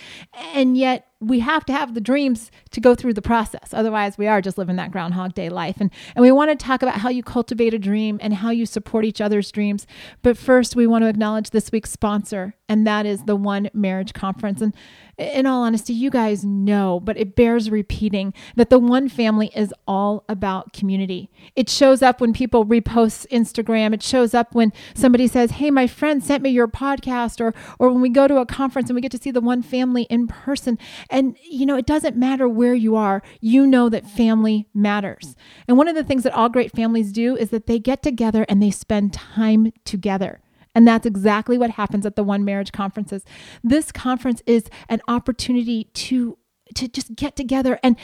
And 0.54 0.78
yet 0.78 1.08
we 1.22 1.40
have 1.40 1.66
to 1.66 1.74
have 1.74 1.94
the 1.94 2.02
dreams 2.02 2.52
to 2.72 2.82
go 2.82 2.94
through 2.94 3.14
the 3.14 3.22
process. 3.22 3.74
Otherwise, 3.74 4.18
we 4.18 4.28
are 4.28 4.42
just 4.42 4.58
living 4.58 4.76
that 4.76 4.92
Groundhog 4.92 5.34
Day 5.34 5.50
life. 5.50 5.78
And, 5.80 5.90
and 6.16 6.22
we 6.22 6.32
want 6.32 6.52
to 6.52 6.66
talk 6.66 6.82
about 6.82 7.00
how 7.00 7.10
you 7.10 7.24
cultivate 7.24 7.74
a 7.74 7.80
dream 7.80 8.20
and 8.22 8.34
how 8.34 8.50
you 8.50 8.66
support 8.66 9.06
each 9.06 9.22
other's 9.22 9.52
dreams. 9.52 9.88
But 10.22 10.38
first, 10.38 10.76
we 10.76 10.88
want 10.88 11.04
to 11.04 11.10
acknowledge 11.10 11.52
this 11.52 11.72
week's 11.72 11.92
sponsor, 11.92 12.56
and 12.68 12.86
that 12.86 13.06
is 13.06 13.24
the 13.24 13.36
One 13.36 13.70
Marriage 13.74 14.14
Conference. 14.14 14.62
And 14.62 14.76
in 15.18 15.46
all 15.46 15.64
honesty, 15.64 15.94
you 15.94 16.10
guys 16.10 16.44
know, 16.44 17.00
but 17.00 17.18
it 17.18 17.36
bears 17.36 17.72
repeating 17.72 18.34
that 18.56 18.70
the 18.70 18.80
One 18.80 19.08
Family 19.08 19.50
is 19.56 19.74
all 19.88 20.26
about 20.28 20.74
community. 20.74 21.30
It 21.56 21.70
shows 21.70 22.02
up 22.02 22.20
when 22.20 22.34
people 22.34 22.66
repost 22.66 23.26
Instagram. 23.30 23.94
It 23.94 24.04
shows 24.04 24.34
up 24.34 24.54
when 24.54 24.74
somebody 24.94 25.28
says, 25.28 25.52
"Hey, 25.52 25.72
my 25.72 25.88
friend 25.88 26.22
sent 26.22 26.44
me 26.44 26.50
your 26.50 26.68
podcast," 26.68 27.40
or 27.40 27.54
or 27.80 27.90
when 27.90 28.02
we 28.02 28.10
go 28.10 28.28
to 28.28 28.38
a 28.38 28.46
conference 28.46 28.90
and 28.90 28.96
we 28.96 29.02
get 29.02 29.12
to 29.12 29.18
see 29.18 29.32
the 29.32 29.42
One 29.42 29.62
Family 29.62 30.04
in 30.04 30.28
person. 30.28 30.78
And 31.10 31.38
you 31.42 31.66
know, 31.66 31.78
it 31.78 31.86
doesn't 31.86 32.16
matter 32.16 32.48
where 32.48 32.74
you 32.74 32.96
are. 32.96 33.22
You 33.42 33.68
know 33.68 33.90
that 33.90 34.10
family 34.10 34.68
matters. 34.74 35.36
And 35.68 35.78
one 35.78 35.88
of 35.88 35.96
the 35.96 36.04
things 36.04 36.24
that 36.24 36.34
all 36.34 36.50
great 36.50 36.72
families 36.72 37.12
do 37.12 37.36
is 37.36 37.50
that 37.50 37.68
they 37.68 37.80
get 37.80 38.04
together 38.04 38.46
and 38.50 38.62
they 38.62 38.72
spend 38.72 39.14
time 39.14 39.72
together. 39.84 40.42
And 40.74 40.88
that's 40.88 41.06
exactly 41.06 41.58
what 41.58 41.72
happens 41.72 42.06
at 42.06 42.16
the 42.16 42.24
One 42.24 42.44
Marriage 42.44 42.74
conferences. 42.74 43.24
This 43.64 43.92
conference 43.92 44.42
is 44.46 44.70
an 44.90 45.02
opportunity 45.08 45.86
to 45.94 46.38
to 46.74 46.88
just 46.88 47.16
get 47.16 47.36
together 47.36 47.80
and 47.84 47.96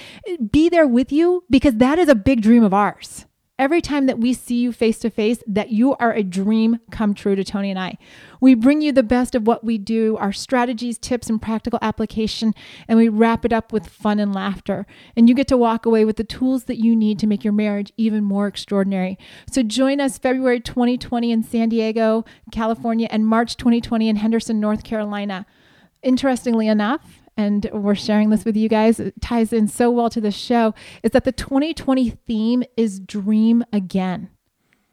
be 0.52 0.70
there 0.70 0.88
with 0.88 1.12
you 1.12 1.44
because 1.50 1.76
that 1.78 1.98
is 1.98 2.08
a 2.08 2.14
big 2.14 2.42
dream 2.42 2.64
of 2.64 2.76
ours 2.76 3.26
every 3.62 3.80
time 3.80 4.08
that 4.08 4.18
we 4.18 4.34
see 4.34 4.56
you 4.56 4.72
face 4.72 4.98
to 4.98 5.10
face 5.12 5.44
that 5.46 5.70
you 5.70 5.96
are 5.98 6.12
a 6.14 6.24
dream 6.24 6.80
come 6.90 7.14
true 7.14 7.36
to 7.36 7.44
Tony 7.44 7.70
and 7.70 7.78
I. 7.78 7.96
We 8.42 8.56
bring 8.56 8.82
you 8.82 8.92
the 8.92 9.04
best 9.04 9.36
of 9.36 9.46
what 9.46 9.64
we 9.64 9.78
do, 9.78 10.18
our 10.18 10.34
strategies, 10.34 10.98
tips, 10.98 11.30
and 11.30 11.40
practical 11.40 11.78
application, 11.80 12.56
and 12.88 12.98
we 12.98 13.08
wrap 13.08 13.46
it 13.46 13.54
up 13.54 13.72
with 13.72 13.86
fun 13.86 14.20
and 14.20 14.34
laughter. 14.34 14.88
And 15.16 15.30
you 15.30 15.36
get 15.36 15.48
to 15.50 15.58
walk 15.58 15.86
away 15.86 16.06
with 16.06 16.16
the 16.16 16.24
tools 16.24 16.64
that 16.64 16.84
you 16.84 16.96
need 16.96 17.20
to 17.20 17.28
make 17.28 17.44
your 17.44 17.54
marriage 17.54 17.94
even 17.98 18.24
more 18.24 18.48
extraordinary. 18.48 19.20
So 19.52 19.62
join 19.62 20.02
us 20.02 20.18
February 20.18 20.60
2020 20.60 21.32
in 21.32 21.44
San 21.44 21.70
Diego, 21.70 22.26
California, 22.52 23.08
and 23.12 23.28
March 23.28 23.58
2020 23.58 24.10
in 24.10 24.16
Henderson, 24.16 24.60
North 24.60 24.84
Carolina. 24.84 25.46
Interestingly 26.02 26.68
enough, 26.68 27.21
and 27.42 27.68
we're 27.74 27.96
sharing 27.96 28.30
this 28.30 28.46
with 28.46 28.56
you 28.56 28.70
guys, 28.70 29.00
it 29.00 29.20
ties 29.20 29.52
in 29.52 29.68
so 29.68 29.90
well 29.90 30.12
to 30.12 30.22
the 30.22 30.32
show, 30.32 30.76
is 31.02 31.10
that 31.12 31.24
the 31.24 31.32
2020 31.32 32.12
theme 32.12 32.64
is 32.78 33.00
dream 33.00 33.66
again. 33.74 34.30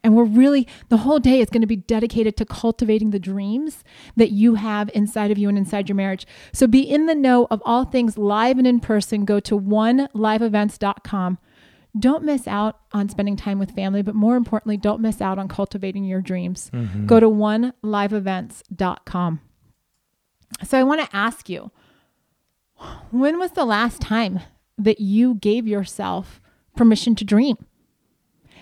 And 0.02 0.16
we're 0.16 0.24
really, 0.24 0.66
the 0.88 0.96
whole 0.98 1.18
day 1.18 1.40
is 1.40 1.50
going 1.50 1.60
to 1.60 1.66
be 1.66 1.76
dedicated 1.76 2.36
to 2.38 2.46
cultivating 2.46 3.10
the 3.10 3.18
dreams 3.18 3.84
that 4.16 4.30
you 4.30 4.54
have 4.54 4.88
inside 4.94 5.30
of 5.30 5.36
you 5.36 5.46
and 5.48 5.58
inside 5.58 5.88
your 5.88 5.96
marriage. 5.96 6.26
So 6.52 6.66
be 6.66 6.80
in 6.80 7.06
the 7.06 7.14
know 7.14 7.46
of 7.50 7.60
all 7.64 7.84
things 7.84 8.16
live 8.16 8.56
and 8.58 8.66
in 8.66 8.80
person. 8.80 9.26
Go 9.26 9.40
to 9.40 9.60
oneliveevents.com. 9.60 11.38
Don't 11.98 12.24
miss 12.24 12.46
out 12.46 12.80
on 12.92 13.08
spending 13.08 13.36
time 13.36 13.58
with 13.58 13.72
family, 13.72 14.02
but 14.02 14.14
more 14.14 14.36
importantly, 14.36 14.76
don't 14.76 15.02
miss 15.02 15.20
out 15.20 15.36
on 15.38 15.48
cultivating 15.48 16.04
your 16.04 16.22
dreams. 16.22 16.70
Mm-hmm. 16.72 17.06
Go 17.06 17.18
to 17.20 17.26
oneliveevents.com. 17.26 19.40
So 20.64 20.78
I 20.78 20.84
want 20.84 21.02
to 21.02 21.08
ask 21.14 21.48
you, 21.48 21.70
when 23.10 23.38
was 23.38 23.52
the 23.52 23.64
last 23.64 24.00
time 24.00 24.40
that 24.76 25.00
you 25.00 25.34
gave 25.34 25.66
yourself 25.66 26.40
permission 26.76 27.14
to 27.16 27.24
dream? 27.24 27.56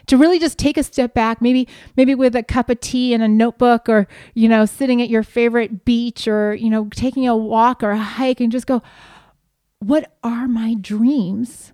To 0.06 0.16
really 0.16 0.38
just 0.38 0.56
take 0.56 0.76
a 0.76 0.84
step 0.84 1.14
back, 1.14 1.42
maybe 1.42 1.66
maybe 1.96 2.14
with 2.14 2.36
a 2.36 2.42
cup 2.44 2.70
of 2.70 2.78
tea 2.78 3.12
and 3.12 3.24
a 3.24 3.28
notebook 3.28 3.88
or, 3.88 4.06
you 4.34 4.48
know, 4.48 4.64
sitting 4.64 5.02
at 5.02 5.10
your 5.10 5.24
favorite 5.24 5.84
beach 5.84 6.28
or, 6.28 6.54
you 6.54 6.70
know, 6.70 6.88
taking 6.94 7.26
a 7.26 7.36
walk 7.36 7.82
or 7.82 7.90
a 7.90 7.98
hike 7.98 8.40
and 8.40 8.52
just 8.52 8.68
go, 8.68 8.82
what 9.80 10.16
are 10.22 10.46
my 10.46 10.74
dreams 10.74 11.72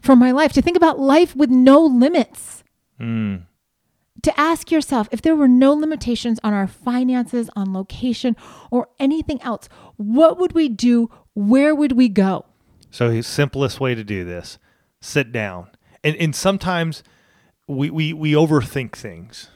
for 0.00 0.14
my 0.14 0.30
life? 0.30 0.52
To 0.52 0.62
think 0.62 0.76
about 0.76 1.00
life 1.00 1.34
with 1.34 1.50
no 1.50 1.80
limits. 1.80 2.62
Mm 3.00 3.47
to 4.22 4.40
ask 4.40 4.70
yourself 4.70 5.08
if 5.10 5.22
there 5.22 5.36
were 5.36 5.48
no 5.48 5.72
limitations 5.72 6.38
on 6.42 6.52
our 6.52 6.66
finances, 6.66 7.50
on 7.54 7.72
location, 7.72 8.36
or 8.70 8.88
anything 8.98 9.40
else, 9.42 9.68
what 9.96 10.38
would 10.38 10.52
we 10.52 10.68
do? 10.68 11.10
Where 11.34 11.74
would 11.74 11.92
we 11.92 12.08
go? 12.08 12.44
So, 12.90 13.10
the 13.10 13.22
simplest 13.22 13.80
way 13.80 13.94
to 13.94 14.02
do 14.02 14.24
this 14.24 14.58
sit 15.00 15.30
down. 15.30 15.68
And, 16.02 16.16
and 16.16 16.34
sometimes 16.34 17.02
we, 17.66 17.90
we, 17.90 18.12
we 18.12 18.32
overthink 18.32 18.96
things. 18.96 19.48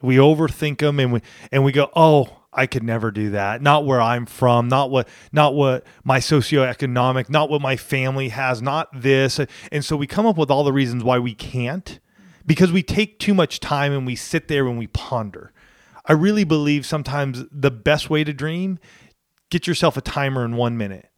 We 0.00 0.16
overthink 0.16 0.78
them 0.78 0.98
and 0.98 1.12
we, 1.12 1.20
and 1.50 1.64
we 1.64 1.72
go, 1.72 1.90
oh, 1.94 2.42
I 2.52 2.66
could 2.66 2.82
never 2.82 3.10
do 3.10 3.30
that. 3.30 3.62
Not 3.62 3.86
where 3.86 4.00
I'm 4.00 4.26
from, 4.26 4.68
not 4.68 4.90
what 4.90 5.08
not 5.32 5.54
what 5.54 5.86
my 6.04 6.18
socioeconomic, 6.18 7.30
not 7.30 7.48
what 7.48 7.62
my 7.62 7.76
family 7.76 8.28
has, 8.28 8.60
not 8.60 8.88
this. 8.92 9.40
And 9.70 9.84
so 9.84 9.96
we 9.96 10.06
come 10.06 10.26
up 10.26 10.36
with 10.36 10.50
all 10.50 10.64
the 10.64 10.72
reasons 10.72 11.02
why 11.02 11.18
we 11.18 11.34
can't 11.34 11.98
because 12.46 12.72
we 12.72 12.82
take 12.82 13.18
too 13.18 13.34
much 13.34 13.60
time 13.60 13.92
and 13.92 14.06
we 14.06 14.16
sit 14.16 14.48
there 14.48 14.66
and 14.66 14.78
we 14.78 14.86
ponder. 14.88 15.52
I 16.06 16.12
really 16.12 16.44
believe 16.44 16.84
sometimes 16.84 17.44
the 17.50 17.70
best 17.70 18.10
way 18.10 18.24
to 18.24 18.32
dream, 18.32 18.78
get 19.50 19.66
yourself 19.66 19.96
a 19.96 20.00
timer 20.00 20.44
in 20.44 20.56
one 20.56 20.76
minute. 20.76 21.08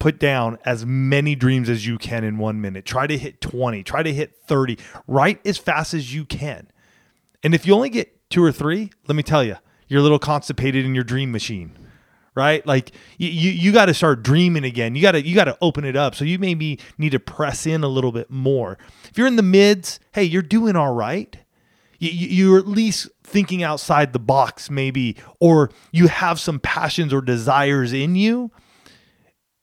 Put 0.00 0.18
down 0.18 0.58
as 0.64 0.86
many 0.86 1.34
dreams 1.34 1.68
as 1.68 1.86
you 1.86 1.98
can 1.98 2.22
in 2.22 2.38
one 2.38 2.60
minute. 2.60 2.84
Try 2.84 3.06
to 3.06 3.18
hit 3.18 3.40
20, 3.40 3.82
try 3.82 4.02
to 4.02 4.12
hit 4.12 4.36
30, 4.46 4.78
write 5.06 5.44
as 5.44 5.58
fast 5.58 5.92
as 5.92 6.14
you 6.14 6.24
can. 6.24 6.68
And 7.42 7.54
if 7.54 7.66
you 7.66 7.74
only 7.74 7.90
get 7.90 8.30
two 8.30 8.42
or 8.42 8.52
three, 8.52 8.90
let 9.08 9.16
me 9.16 9.22
tell 9.22 9.42
you, 9.42 9.56
you're 9.88 10.00
a 10.00 10.02
little 10.02 10.18
constipated 10.18 10.84
in 10.84 10.94
your 10.94 11.04
dream 11.04 11.32
machine 11.32 11.87
right? 12.38 12.64
Like 12.66 12.92
you 13.18 13.28
you, 13.28 13.50
you 13.50 13.72
got 13.72 13.86
to 13.86 13.94
start 13.94 14.22
dreaming 14.22 14.64
again. 14.64 14.94
You 14.94 15.02
got 15.02 15.12
to 15.12 15.26
you 15.26 15.34
got 15.34 15.44
to 15.44 15.58
open 15.60 15.84
it 15.84 15.96
up. 15.96 16.14
So 16.14 16.24
you 16.24 16.38
maybe 16.38 16.78
need 16.96 17.10
to 17.10 17.18
press 17.20 17.66
in 17.66 17.82
a 17.84 17.88
little 17.88 18.12
bit 18.12 18.30
more. 18.30 18.78
If 19.10 19.18
you're 19.18 19.26
in 19.26 19.36
the 19.36 19.42
mids, 19.42 20.00
hey, 20.12 20.22
you're 20.24 20.40
doing 20.42 20.76
all 20.76 20.94
right. 20.94 21.36
You, 21.98 22.10
you- 22.10 22.28
you're 22.28 22.58
at 22.58 22.68
least 22.68 23.08
thinking 23.24 23.62
outside 23.62 24.12
the 24.12 24.18
box, 24.20 24.70
maybe, 24.70 25.16
or 25.40 25.70
you 25.92 26.06
have 26.06 26.38
some 26.40 26.60
passions 26.60 27.12
or 27.12 27.20
desires 27.20 27.92
in 27.92 28.14
you. 28.14 28.50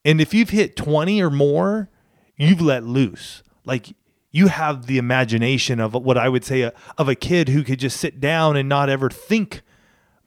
And 0.04 0.22
if 0.22 0.34
you've 0.34 0.50
hit 0.50 0.76
20 0.76 1.22
or 1.24 1.30
more, 1.32 1.90
you've 2.38 2.62
let 2.62 2.84
loose. 2.84 3.42
Like 3.66 3.96
you 4.32 4.48
have 4.48 4.86
the 4.86 4.98
imagination 4.98 5.80
of 5.80 5.94
what 5.94 6.18
I 6.18 6.28
would 6.30 6.44
say 6.44 6.62
a, 6.62 6.74
of 6.98 7.08
a 7.08 7.16
kid 7.16 7.50
who 7.50 7.64
could 7.64 7.80
just 7.80 7.98
sit 8.00 8.20
down 8.20 8.56
and 8.58 8.68
not 8.70 8.90
ever 8.90 9.10
think 9.10 9.62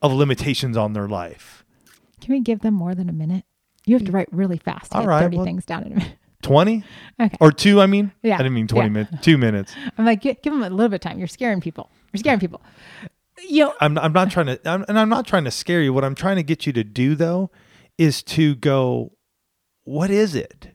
of 0.00 0.12
limitations 0.12 0.76
on 0.76 0.94
their 0.94 1.06
life. 1.06 1.58
Can 2.29 2.35
we 2.35 2.41
give 2.41 2.61
them 2.61 2.75
more 2.75 2.95
than 2.95 3.09
a 3.09 3.12
minute? 3.12 3.47
You 3.87 3.95
have 3.95 4.05
to 4.05 4.12
mm. 4.12 4.17
write 4.17 4.29
really 4.31 4.59
fast 4.59 4.91
to 4.91 4.99
All 4.99 5.05
get 5.05 5.09
right, 5.09 5.23
30 5.23 5.37
well- 5.38 5.47
things 5.47 5.64
down 5.64 5.85
in 5.85 5.93
a 5.93 5.95
minute. 5.95 6.12
20 6.43 6.85
Okay. 7.19 7.37
or 7.41 7.51
two, 7.51 7.81
I 7.81 7.87
mean? 7.87 8.12
Yeah, 8.23 8.35
I 8.35 8.38
didn't 8.38 8.53
mean 8.53 8.69
20 8.69 8.87
yeah. 8.87 8.93
minutes, 8.93 9.12
two 9.23 9.38
minutes. 9.38 9.75
I'm 9.99 10.05
like, 10.05 10.21
give, 10.21 10.43
them 10.43 10.62
a 10.62 10.69
little 10.69 10.91
bit 10.91 10.97
of 10.97 11.01
time. 11.01 11.19
You're 11.19 11.27
scaring 11.27 11.62
people. 11.62 11.91
You're 12.12 12.19
scaring 12.19 12.38
people. 12.38 12.61
You 13.49 13.64
know, 13.64 13.75
I'm, 13.81 13.97
I'm 13.97 14.12
not 14.12 14.31
trying 14.31 14.45
to, 14.45 14.61
I'm, 14.69 14.85
and 14.88 14.99
I'm 14.99 15.09
not 15.09 15.27
trying 15.27 15.45
to 15.45 15.51
scare 15.51 15.81
you. 15.81 15.95
What 15.95 16.05
I'm 16.05 16.14
trying 16.14 16.37
to 16.37 16.43
get 16.43 16.67
you 16.67 16.73
to 16.75 16.85
do 16.85 17.14
though 17.14 17.51
is 17.97 18.23
to 18.25 18.55
go, 18.57 19.12
what 19.85 20.11
is 20.11 20.35
it? 20.35 20.69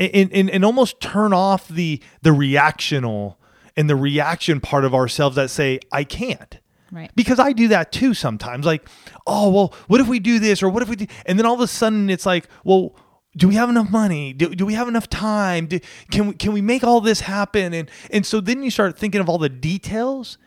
Mm-hmm. 0.00 0.18
And, 0.22 0.32
and, 0.32 0.50
and 0.50 0.64
almost 0.64 1.02
turn 1.02 1.34
off 1.34 1.68
the, 1.68 2.02
the 2.22 2.30
reactional 2.30 3.36
and 3.76 3.90
the 3.90 3.96
reaction 3.96 4.58
part 4.58 4.86
of 4.86 4.94
ourselves 4.94 5.36
that 5.36 5.50
say, 5.50 5.80
I 5.92 6.04
can't. 6.04 6.60
Right. 6.94 7.10
because 7.14 7.38
I 7.38 7.52
do 7.52 7.68
that 7.68 7.92
too 7.92 8.14
sometimes. 8.14 8.64
Like, 8.64 8.88
oh 9.26 9.50
well, 9.50 9.74
what 9.88 10.00
if 10.00 10.08
we 10.08 10.20
do 10.20 10.38
this 10.38 10.62
or 10.62 10.68
what 10.68 10.82
if 10.82 10.88
we 10.88 10.96
do? 10.96 11.06
And 11.26 11.38
then 11.38 11.46
all 11.46 11.54
of 11.54 11.60
a 11.60 11.66
sudden 11.66 12.08
it's 12.08 12.24
like, 12.24 12.48
well, 12.64 12.94
do 13.36 13.48
we 13.48 13.54
have 13.56 13.68
enough 13.68 13.90
money? 13.90 14.32
Do, 14.32 14.54
do 14.54 14.64
we 14.64 14.74
have 14.74 14.88
enough 14.88 15.08
time? 15.08 15.66
Do, 15.66 15.80
can 16.10 16.28
we 16.28 16.34
can 16.34 16.52
we 16.52 16.62
make 16.62 16.84
all 16.84 17.00
this 17.00 17.20
happen? 17.20 17.74
And 17.74 17.90
and 18.10 18.24
so 18.24 18.40
then 18.40 18.62
you 18.62 18.70
start 18.70 18.96
thinking 18.98 19.20
of 19.20 19.28
all 19.28 19.38
the 19.38 19.48
details, 19.48 20.38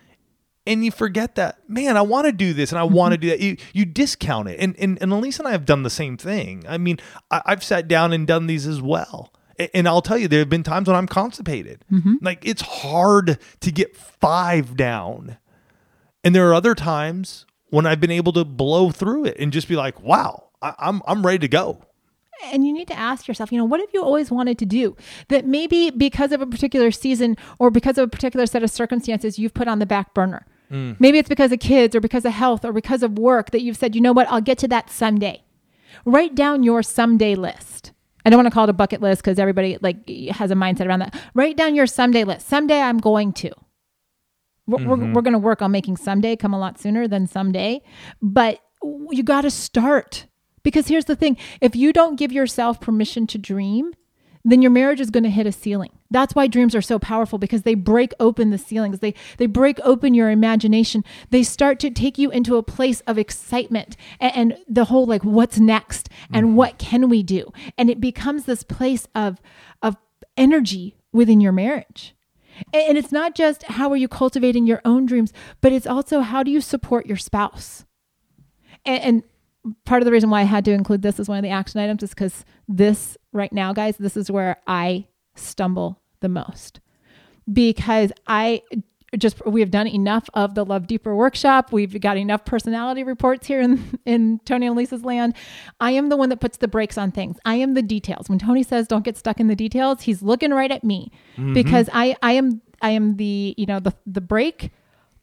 and 0.65 0.83
you 0.83 0.91
forget 0.91 1.35
that 1.35 1.59
man, 1.67 1.97
I 1.97 2.01
want 2.01 2.25
to 2.27 2.31
do 2.31 2.53
this 2.53 2.71
and 2.71 2.79
I 2.79 2.83
want 2.83 3.13
to 3.13 3.17
mm-hmm. 3.17 3.21
do 3.21 3.29
that. 3.29 3.39
You 3.41 3.57
you 3.73 3.85
discount 3.85 4.49
it, 4.49 4.59
and 4.59 4.75
and 4.79 4.97
and 5.01 5.11
Elise 5.11 5.39
and 5.39 5.47
I 5.47 5.51
have 5.51 5.65
done 5.65 5.83
the 5.83 5.89
same 5.89 6.17
thing. 6.17 6.63
I 6.67 6.77
mean, 6.77 6.99
I, 7.29 7.41
I've 7.45 7.63
sat 7.63 7.87
down 7.87 8.13
and 8.13 8.25
done 8.25 8.47
these 8.47 8.65
as 8.65 8.81
well. 8.81 9.33
And 9.73 9.87
I'll 9.87 10.03
tell 10.03 10.19
you, 10.19 10.27
there 10.27 10.37
have 10.37 10.49
been 10.49 10.61
times 10.61 10.87
when 10.87 10.95
I'm 10.95 11.07
constipated. 11.07 11.83
Mm-hmm. 11.91 12.15
Like 12.21 12.45
it's 12.45 12.61
hard 12.61 13.39
to 13.61 13.71
get 13.71 13.97
five 13.97 14.77
down. 14.77 15.37
And 16.27 16.35
there 16.35 16.49
are 16.49 16.53
other 16.53 16.75
times 16.75 17.45
when 17.69 17.85
I've 17.85 18.01
been 18.01 18.11
able 18.11 18.33
to 18.33 18.43
blow 18.43 18.91
through 18.91 19.23
it 19.23 19.37
and 19.39 19.49
just 19.49 19.69
be 19.69 19.77
like, 19.77 20.01
wow, 20.01 20.49
I, 20.61 20.73
I'm 20.77 21.01
I'm 21.07 21.25
ready 21.25 21.39
to 21.39 21.47
go. 21.47 21.81
And 22.51 22.67
you 22.67 22.73
need 22.73 22.89
to 22.89 22.99
ask 22.99 23.29
yourself, 23.29 23.49
you 23.49 23.57
know, 23.57 23.63
what 23.63 23.79
have 23.79 23.87
you 23.93 24.03
always 24.03 24.29
wanted 24.29 24.59
to 24.59 24.65
do 24.65 24.97
that 25.29 25.45
maybe 25.45 25.89
because 25.89 26.33
of 26.33 26.41
a 26.41 26.45
particular 26.45 26.91
season 26.91 27.37
or 27.59 27.71
because 27.71 27.97
of 27.97 28.03
a 28.03 28.07
particular 28.09 28.45
set 28.45 28.61
of 28.61 28.69
circumstances 28.69 29.39
you've 29.39 29.53
put 29.53 29.69
on 29.69 29.79
the 29.79 29.85
back 29.85 30.13
burner? 30.13 30.45
Mm. 30.69 30.99
Maybe 30.99 31.17
it's 31.17 31.29
because 31.29 31.53
of 31.53 31.61
kids 31.61 31.95
or 31.95 32.01
because 32.01 32.25
of 32.25 32.33
health 32.33 32.65
or 32.65 32.73
because 32.73 33.03
of 33.03 33.17
work 33.17 33.51
that 33.51 33.61
you've 33.61 33.77
said, 33.77 33.95
you 33.95 34.01
know 34.01 34.11
what, 34.11 34.27
I'll 34.29 34.41
get 34.41 34.57
to 34.57 34.67
that 34.67 34.89
someday. 34.89 35.41
Write 36.03 36.35
down 36.35 36.61
your 36.61 36.83
someday 36.83 37.35
list. 37.35 37.93
I 38.25 38.29
don't 38.29 38.37
want 38.37 38.47
to 38.47 38.51
call 38.53 38.65
it 38.65 38.69
a 38.69 38.73
bucket 38.73 39.01
list 39.01 39.21
because 39.21 39.39
everybody 39.39 39.77
like 39.79 40.09
has 40.31 40.51
a 40.51 40.55
mindset 40.55 40.87
around 40.87 40.99
that. 40.99 41.17
Write 41.33 41.55
down 41.55 41.73
your 41.73 41.87
someday 41.87 42.25
list. 42.25 42.49
Someday 42.49 42.81
I'm 42.81 42.97
going 42.97 43.31
to. 43.31 43.53
We're, 44.67 44.85
we're, 44.85 44.97
mm-hmm. 44.97 45.13
we're 45.13 45.21
going 45.21 45.33
to 45.33 45.39
work 45.39 45.61
on 45.61 45.71
making 45.71 45.97
someday 45.97 46.35
come 46.35 46.53
a 46.53 46.59
lot 46.59 46.79
sooner 46.79 47.07
than 47.07 47.25
someday, 47.27 47.81
but 48.21 48.59
you 48.83 49.23
got 49.23 49.41
to 49.41 49.51
start. 49.51 50.27
Because 50.63 50.87
here's 50.87 51.05
the 51.05 51.15
thing 51.15 51.37
if 51.61 51.75
you 51.75 51.93
don't 51.93 52.17
give 52.17 52.31
yourself 52.31 52.81
permission 52.81 53.25
to 53.27 53.37
dream, 53.37 53.93
then 54.43 54.61
your 54.61 54.71
marriage 54.71 55.01
is 55.01 55.09
going 55.09 55.23
to 55.23 55.29
hit 55.29 55.45
a 55.45 55.51
ceiling. 55.51 55.91
That's 56.09 56.33
why 56.35 56.47
dreams 56.47 56.73
are 56.75 56.81
so 56.81 56.99
powerful 56.99 57.37
because 57.37 57.63
they 57.63 57.75
break 57.75 58.13
open 58.19 58.49
the 58.49 58.57
ceilings. 58.57 58.99
They 58.99 59.13
they 59.37 59.45
break 59.45 59.79
open 59.83 60.13
your 60.13 60.29
imagination. 60.29 61.03
They 61.29 61.43
start 61.43 61.79
to 61.81 61.89
take 61.89 62.17
you 62.17 62.31
into 62.31 62.55
a 62.55 62.63
place 62.63 63.01
of 63.01 63.17
excitement 63.17 63.97
and, 64.19 64.35
and 64.35 64.57
the 64.67 64.85
whole 64.85 65.05
like 65.05 65.23
what's 65.23 65.59
next 65.59 66.09
and 66.31 66.47
mm-hmm. 66.47 66.55
what 66.55 66.77
can 66.77 67.09
we 67.09 67.23
do? 67.23 67.51
And 67.77 67.89
it 67.89 67.99
becomes 67.99 68.45
this 68.45 68.63
place 68.63 69.07
of 69.15 69.41
of 69.81 69.97
energy 70.37 70.95
within 71.11 71.41
your 71.41 71.51
marriage. 71.51 72.15
And 72.73 72.97
it's 72.97 73.11
not 73.11 73.35
just 73.35 73.63
how 73.63 73.91
are 73.91 73.97
you 73.97 74.07
cultivating 74.07 74.65
your 74.65 74.81
own 74.85 75.05
dreams, 75.05 75.33
but 75.61 75.71
it's 75.71 75.87
also 75.87 76.21
how 76.21 76.43
do 76.43 76.51
you 76.51 76.61
support 76.61 77.05
your 77.05 77.17
spouse? 77.17 77.85
And, 78.85 79.03
and 79.03 79.23
part 79.85 80.01
of 80.01 80.05
the 80.05 80.11
reason 80.11 80.29
why 80.29 80.41
I 80.41 80.45
had 80.45 80.65
to 80.65 80.71
include 80.71 81.01
this 81.01 81.19
as 81.19 81.27
one 81.27 81.37
of 81.37 81.43
the 81.43 81.49
action 81.49 81.79
items 81.79 82.03
is 82.03 82.11
because 82.11 82.45
this 82.67 83.17
right 83.33 83.51
now, 83.51 83.73
guys, 83.73 83.97
this 83.97 84.17
is 84.17 84.31
where 84.31 84.57
I 84.67 85.07
stumble 85.35 86.01
the 86.19 86.29
most 86.29 86.79
because 87.51 88.11
I 88.27 88.61
just 89.15 89.45
we 89.45 89.61
have 89.61 89.71
done 89.71 89.87
enough 89.87 90.29
of 90.33 90.55
the 90.55 90.65
Love 90.65 90.85
Deeper 90.85 91.15
workshop. 91.15 91.71
We've 91.71 91.99
got 92.01 92.17
enough 92.17 92.43
personality 92.43 93.03
reports 93.03 93.47
here 93.47 93.61
in 93.61 93.99
in 94.05 94.39
Tony 94.39 94.67
and 94.67 94.75
Lisa's 94.75 95.03
land. 95.03 95.35
I 95.79 95.91
am 95.91 96.09
the 96.09 96.17
one 96.17 96.29
that 96.29 96.41
puts 96.41 96.57
the 96.57 96.67
brakes 96.67 96.97
on 96.97 97.11
things. 97.11 97.37
I 97.45 97.55
am 97.55 97.73
the 97.73 97.81
details. 97.81 98.27
When 98.29 98.39
Tony 98.39 98.63
says 98.63 98.87
don't 98.87 99.05
get 99.05 99.17
stuck 99.17 99.39
in 99.39 99.47
the 99.47 99.55
details, 99.55 100.01
he's 100.01 100.21
looking 100.21 100.51
right 100.51 100.71
at 100.71 100.83
me 100.83 101.11
mm-hmm. 101.37 101.53
because 101.53 101.89
I 101.93 102.17
I 102.21 102.33
am 102.33 102.61
I 102.81 102.89
am 102.91 103.15
the 103.15 103.55
you 103.57 103.65
know 103.65 103.79
the 103.79 103.93
the 104.05 104.21
brake 104.21 104.71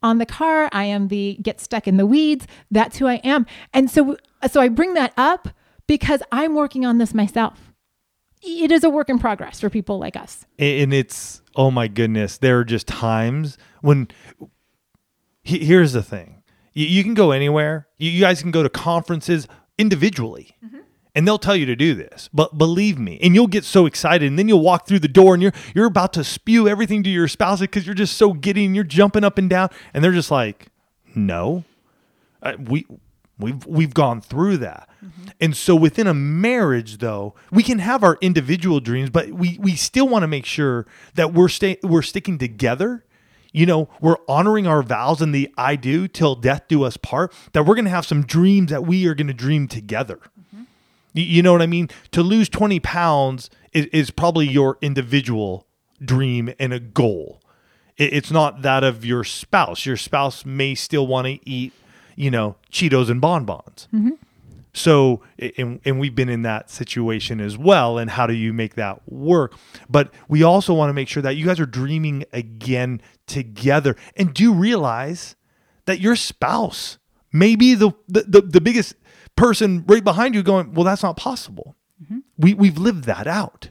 on 0.02 0.18
the 0.18 0.26
car. 0.26 0.68
I 0.72 0.84
am 0.84 1.08
the 1.08 1.38
get 1.42 1.60
stuck 1.60 1.86
in 1.86 1.96
the 1.98 2.06
weeds. 2.06 2.46
That's 2.70 2.96
who 2.98 3.06
I 3.06 3.16
am. 3.16 3.46
And 3.74 3.90
so 3.90 4.16
so 4.50 4.60
I 4.60 4.68
bring 4.68 4.94
that 4.94 5.12
up 5.16 5.48
because 5.86 6.22
I'm 6.32 6.54
working 6.54 6.86
on 6.86 6.98
this 6.98 7.12
myself. 7.12 7.72
It 8.46 8.70
is 8.70 8.84
a 8.84 8.90
work 8.90 9.08
in 9.08 9.18
progress 9.18 9.60
for 9.60 9.70
people 9.70 9.98
like 9.98 10.16
us. 10.16 10.44
And 10.58 10.92
it's 10.92 11.42
oh 11.56 11.70
my 11.70 11.88
goodness, 11.88 12.38
there 12.38 12.58
are 12.58 12.64
just 12.64 12.86
times 12.86 13.58
when. 13.84 14.08
he- 15.42 15.64
Here's 15.64 15.92
the 15.92 16.02
thing: 16.02 16.42
you, 16.72 16.86
you 16.86 17.02
can 17.02 17.14
go 17.14 17.30
anywhere. 17.30 17.88
You, 17.98 18.10
you 18.10 18.20
guys 18.20 18.42
can 18.42 18.50
go 18.50 18.62
to 18.62 18.68
conferences 18.68 19.46
individually. 19.78 20.56
And 21.16 21.28
they'll 21.28 21.38
tell 21.38 21.54
you 21.54 21.64
to 21.66 21.76
do 21.76 21.94
this, 21.94 22.28
but 22.34 22.58
believe 22.58 22.98
me, 22.98 23.20
and 23.22 23.36
you'll 23.36 23.46
get 23.46 23.62
so 23.62 23.86
excited, 23.86 24.26
and 24.28 24.36
then 24.36 24.48
you'll 24.48 24.60
walk 24.62 24.88
through 24.88 24.98
the 24.98 25.06
door, 25.06 25.34
and 25.34 25.40
you're 25.44 25.52
you're 25.72 25.86
about 25.86 26.12
to 26.14 26.24
spew 26.24 26.66
everything 26.66 27.04
to 27.04 27.08
your 27.08 27.28
spouse 27.28 27.60
because 27.60 27.86
you're 27.86 27.94
just 27.94 28.16
so 28.16 28.32
giddy, 28.32 28.64
and 28.64 28.74
you're 28.74 28.82
jumping 28.82 29.22
up 29.22 29.38
and 29.38 29.48
down, 29.48 29.68
and 29.92 30.02
they're 30.02 30.10
just 30.10 30.32
like, 30.32 30.66
"No, 31.14 31.62
uh, 32.42 32.54
we 32.58 32.84
we've 33.38 33.64
we've 33.64 33.94
gone 33.94 34.20
through 34.20 34.56
that 34.56 34.88
and 35.40 35.56
so 35.56 35.74
within 35.76 36.06
a 36.08 36.14
marriage 36.14 36.98
though 36.98 37.34
we 37.52 37.62
can 37.64 37.78
have 37.80 38.02
our 38.04 38.16
individual 38.20 38.78
dreams 38.80 39.10
but 39.10 39.28
we 39.30 39.58
we 39.60 39.74
still 39.76 40.08
want 40.08 40.22
to 40.22 40.28
make 40.28 40.46
sure 40.46 40.86
that 41.14 41.32
we're 41.34 41.48
stay 41.48 41.76
we're 41.82 42.00
sticking 42.02 42.38
together 42.38 43.04
you 43.54 43.64
know 43.64 43.88
we're 44.02 44.16
honoring 44.28 44.66
our 44.66 44.82
vows 44.82 45.22
and 45.22 45.34
the 45.34 45.48
i 45.56 45.76
do 45.76 46.06
till 46.06 46.34
death 46.34 46.62
do 46.68 46.82
us 46.82 46.96
part 46.98 47.32
that 47.52 47.62
we're 47.64 47.74
going 47.74 47.84
to 47.86 47.90
have 47.90 48.04
some 48.04 48.22
dreams 48.26 48.70
that 48.70 48.84
we 48.84 49.06
are 49.06 49.14
going 49.14 49.26
to 49.28 49.32
dream 49.34 49.66
together 49.68 50.18
you, 51.14 51.22
you 51.22 51.42
know 51.42 51.52
what 51.52 51.62
i 51.62 51.66
mean 51.66 51.88
to 52.10 52.22
lose 52.22 52.48
20 52.48 52.80
pounds 52.80 53.48
is, 53.72 53.86
is 53.86 54.10
probably 54.10 54.46
your 54.46 54.76
individual 54.82 55.66
dream 56.04 56.52
and 56.58 56.72
a 56.74 56.80
goal 56.80 57.40
it- 57.96 58.12
it's 58.12 58.30
not 58.32 58.62
that 58.62 58.82
of 58.82 59.04
your 59.04 59.22
spouse. 59.22 59.86
Your 59.86 59.96
spouse 59.96 60.44
may 60.44 60.74
still 60.74 61.06
want 61.06 61.28
to 61.28 61.38
eat, 61.48 61.72
you 62.16 62.28
know, 62.28 62.56
Cheetos 62.72 63.08
and 63.08 63.20
bonbons. 63.20 63.86
Mm-hmm. 63.94 64.10
So, 64.76 65.22
and, 65.38 65.80
and 65.84 66.00
we've 66.00 66.14
been 66.14 66.28
in 66.28 66.42
that 66.42 66.68
situation 66.68 67.40
as 67.40 67.56
well. 67.56 67.96
And 67.96 68.10
how 68.10 68.26
do 68.26 68.34
you 68.34 68.52
make 68.52 68.74
that 68.74 69.00
work? 69.08 69.54
But 69.88 70.12
we 70.28 70.42
also 70.42 70.74
want 70.74 70.90
to 70.90 70.94
make 70.94 71.08
sure 71.08 71.22
that 71.22 71.36
you 71.36 71.46
guys 71.46 71.60
are 71.60 71.66
dreaming 71.66 72.24
again 72.32 73.00
together 73.26 73.96
and 74.16 74.34
do 74.34 74.52
realize 74.52 75.36
that 75.86 76.00
your 76.00 76.16
spouse 76.16 76.98
may 77.32 77.54
be 77.54 77.74
the, 77.74 77.92
the, 78.08 78.22
the, 78.22 78.40
the 78.40 78.60
biggest 78.60 78.96
person 79.36 79.84
right 79.86 80.04
behind 80.04 80.34
you 80.34 80.42
going, 80.42 80.74
well, 80.74 80.84
that's 80.84 81.02
not 81.02 81.16
possible. 81.16 81.76
Mm-hmm. 82.02 82.18
We, 82.36 82.54
we've 82.54 82.78
lived 82.78 83.04
that 83.04 83.28
out. 83.28 83.70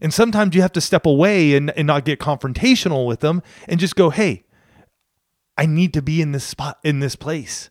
And 0.00 0.12
sometimes 0.12 0.54
you 0.54 0.62
have 0.62 0.72
to 0.72 0.80
step 0.80 1.06
away 1.06 1.54
and, 1.54 1.70
and 1.70 1.86
not 1.86 2.04
get 2.04 2.18
confrontational 2.18 3.06
with 3.06 3.20
them 3.20 3.42
and 3.66 3.80
just 3.80 3.96
go, 3.96 4.10
hey, 4.10 4.44
I 5.56 5.64
need 5.64 5.94
to 5.94 6.02
be 6.02 6.20
in 6.20 6.32
this 6.32 6.44
spot, 6.44 6.78
in 6.82 7.00
this 7.00 7.16
place. 7.16 7.70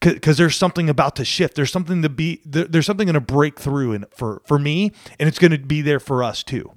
Because 0.00 0.36
there's 0.36 0.56
something 0.56 0.88
about 0.88 1.16
to 1.16 1.24
shift. 1.24 1.54
There's 1.54 1.72
something 1.72 2.02
to 2.02 2.08
be, 2.08 2.40
there, 2.44 2.64
there's 2.64 2.86
something 2.86 3.06
going 3.06 3.14
to 3.14 3.20
break 3.20 3.58
through 3.58 3.92
and 3.92 4.06
for, 4.14 4.42
for 4.46 4.58
me, 4.58 4.92
and 5.18 5.28
it's 5.28 5.38
going 5.38 5.50
to 5.50 5.58
be 5.58 5.82
there 5.82 6.00
for 6.00 6.22
us 6.22 6.42
too. 6.42 6.72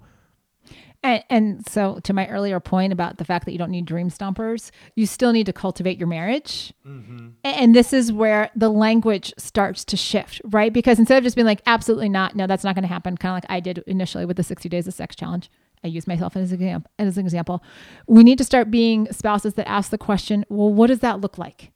And, 1.03 1.23
and 1.29 1.67
so, 1.67 1.99
to 2.03 2.13
my 2.13 2.27
earlier 2.27 2.59
point 2.59 2.93
about 2.93 3.17
the 3.17 3.25
fact 3.25 3.45
that 3.45 3.51
you 3.51 3.57
don't 3.57 3.71
need 3.71 3.85
dream 3.85 4.09
stompers, 4.09 4.69
you 4.95 5.07
still 5.07 5.33
need 5.33 5.47
to 5.47 5.53
cultivate 5.53 5.97
your 5.97 6.07
marriage. 6.07 6.73
Mm-hmm. 6.85 7.29
And 7.43 7.75
this 7.75 7.91
is 7.91 8.11
where 8.11 8.51
the 8.55 8.69
language 8.69 9.33
starts 9.37 9.83
to 9.85 9.97
shift, 9.97 10.41
right? 10.45 10.71
Because 10.71 10.99
instead 10.99 11.17
of 11.17 11.23
just 11.23 11.35
being 11.35 11.47
like, 11.47 11.61
absolutely 11.65 12.09
not, 12.09 12.35
no, 12.35 12.45
that's 12.45 12.63
not 12.63 12.75
going 12.75 12.83
to 12.83 12.87
happen, 12.87 13.17
kind 13.17 13.31
of 13.31 13.35
like 13.37 13.49
I 13.49 13.59
did 13.59 13.79
initially 13.87 14.25
with 14.25 14.37
the 14.37 14.43
60 14.43 14.69
Days 14.69 14.87
of 14.87 14.93
Sex 14.93 15.15
Challenge. 15.15 15.49
I 15.83 15.87
use 15.87 16.05
myself 16.05 16.35
as, 16.35 16.51
an 16.51 16.61
example, 16.61 16.91
as 16.99 17.17
an 17.17 17.25
example. 17.25 17.63
We 18.05 18.23
need 18.23 18.37
to 18.37 18.43
start 18.43 18.69
being 18.69 19.11
spouses 19.11 19.55
that 19.55 19.67
ask 19.67 19.89
the 19.89 19.97
question, 19.97 20.45
well, 20.49 20.71
what 20.71 20.87
does 20.87 20.99
that 20.99 21.21
look 21.21 21.39
like? 21.39 21.71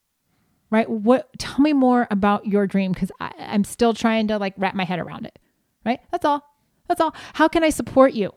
Right? 0.75 0.89
What 0.89 1.29
tell 1.39 1.61
me 1.61 1.71
more 1.71 2.05
about 2.11 2.45
your 2.45 2.67
dream 2.67 2.91
because 2.91 3.09
I'm 3.21 3.63
still 3.63 3.93
trying 3.93 4.27
to 4.27 4.37
like 4.37 4.53
wrap 4.57 4.75
my 4.75 4.83
head 4.83 4.99
around 4.99 5.25
it. 5.25 5.39
Right? 5.85 6.01
That's 6.11 6.25
all. 6.25 6.43
That's 6.89 6.99
all. 6.99 7.15
How 7.35 7.47
can 7.47 7.63
I 7.63 7.69
support 7.69 8.13
you? 8.13 8.33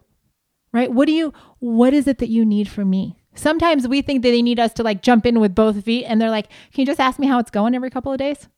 Right? 0.72 0.92
What 0.92 1.06
do 1.06 1.12
you 1.12 1.32
what 1.58 1.92
is 1.92 2.06
it 2.06 2.18
that 2.18 2.28
you 2.28 2.44
need 2.44 2.68
from 2.68 2.90
me? 2.90 3.18
Sometimes 3.34 3.88
we 3.88 4.02
think 4.02 4.22
that 4.22 4.30
they 4.30 4.42
need 4.42 4.60
us 4.60 4.72
to 4.74 4.84
like 4.84 5.02
jump 5.02 5.26
in 5.26 5.40
with 5.40 5.52
both 5.52 5.84
feet 5.84 6.04
and 6.04 6.20
they're 6.20 6.30
like, 6.30 6.48
"Can 6.72 6.82
you 6.82 6.86
just 6.86 7.00
ask 7.00 7.18
me 7.18 7.26
how 7.26 7.40
it's 7.40 7.50
going 7.50 7.74
every 7.74 7.90
couple 7.90 8.12
of 8.12 8.18
days?" 8.18 8.48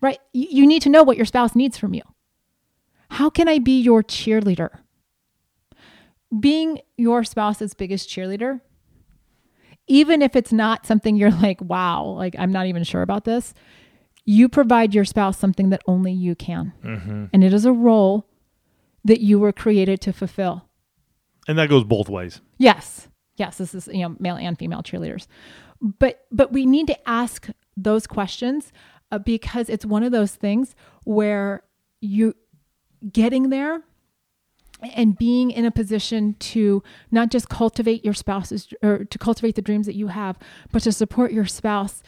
Right? 0.00 0.18
You, 0.32 0.48
you 0.50 0.66
need 0.66 0.82
to 0.82 0.88
know 0.88 1.04
what 1.04 1.16
your 1.16 1.26
spouse 1.26 1.54
needs 1.54 1.78
from 1.78 1.94
you. 1.94 2.02
How 3.10 3.30
can 3.30 3.46
I 3.46 3.60
be 3.60 3.80
your 3.80 4.02
cheerleader? 4.02 4.80
Being 6.40 6.80
your 6.96 7.22
spouse's 7.22 7.74
biggest 7.74 8.08
cheerleader, 8.08 8.60
even 9.88 10.22
if 10.22 10.36
it's 10.36 10.52
not 10.52 10.86
something 10.86 11.16
you're 11.16 11.30
like, 11.42 11.60
wow, 11.60 12.04
like 12.04 12.34
I'm 12.38 12.52
not 12.52 12.66
even 12.66 12.84
sure 12.84 13.02
about 13.02 13.24
this, 13.24 13.54
you 14.24 14.48
provide 14.48 14.94
your 14.94 15.04
spouse 15.04 15.38
something 15.38 15.70
that 15.70 15.82
only 15.86 16.12
you 16.12 16.34
can. 16.34 16.72
Mm-hmm. 16.84 17.26
And 17.32 17.44
it 17.44 17.52
is 17.54 17.64
a 17.64 17.72
role 17.72 18.28
that 19.04 19.20
you 19.20 19.38
were 19.38 19.52
created 19.52 20.00
to 20.02 20.12
fulfill. 20.12 20.68
And 21.46 21.58
that 21.58 21.70
goes 21.70 21.84
both 21.84 22.10
ways. 22.10 22.42
Yes. 22.58 23.08
Yes, 23.36 23.56
this 23.56 23.74
is, 23.74 23.88
you 23.88 24.00
know, 24.00 24.16
male 24.18 24.36
and 24.36 24.58
female 24.58 24.82
cheerleaders. 24.82 25.26
But 25.80 26.26
but 26.30 26.52
we 26.52 26.66
need 26.66 26.88
to 26.88 27.08
ask 27.08 27.48
those 27.76 28.06
questions 28.06 28.72
uh, 29.12 29.18
because 29.18 29.68
it's 29.68 29.86
one 29.86 30.02
of 30.02 30.12
those 30.12 30.34
things 30.34 30.74
where 31.04 31.62
you 32.00 32.34
getting 33.12 33.50
there 33.50 33.82
and 34.82 35.18
being 35.18 35.50
in 35.50 35.64
a 35.64 35.70
position 35.70 36.34
to 36.38 36.82
not 37.10 37.30
just 37.30 37.48
cultivate 37.48 38.04
your 38.04 38.14
spouse's 38.14 38.68
or 38.82 39.04
to 39.04 39.18
cultivate 39.18 39.54
the 39.54 39.62
dreams 39.62 39.86
that 39.86 39.94
you 39.94 40.08
have, 40.08 40.38
but 40.72 40.82
to 40.82 40.92
support 40.92 41.32
your 41.32 41.46
spouse. 41.46 42.02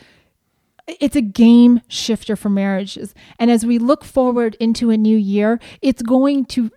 It's 0.86 1.16
a 1.16 1.22
game 1.22 1.82
shifter 1.88 2.36
for 2.36 2.48
marriages. 2.48 3.14
And 3.38 3.50
as 3.50 3.64
we 3.64 3.78
look 3.78 4.04
forward 4.04 4.56
into 4.58 4.90
a 4.90 4.96
new 4.96 5.16
year, 5.16 5.60
it's 5.82 6.02
going 6.02 6.46
to, 6.46 6.70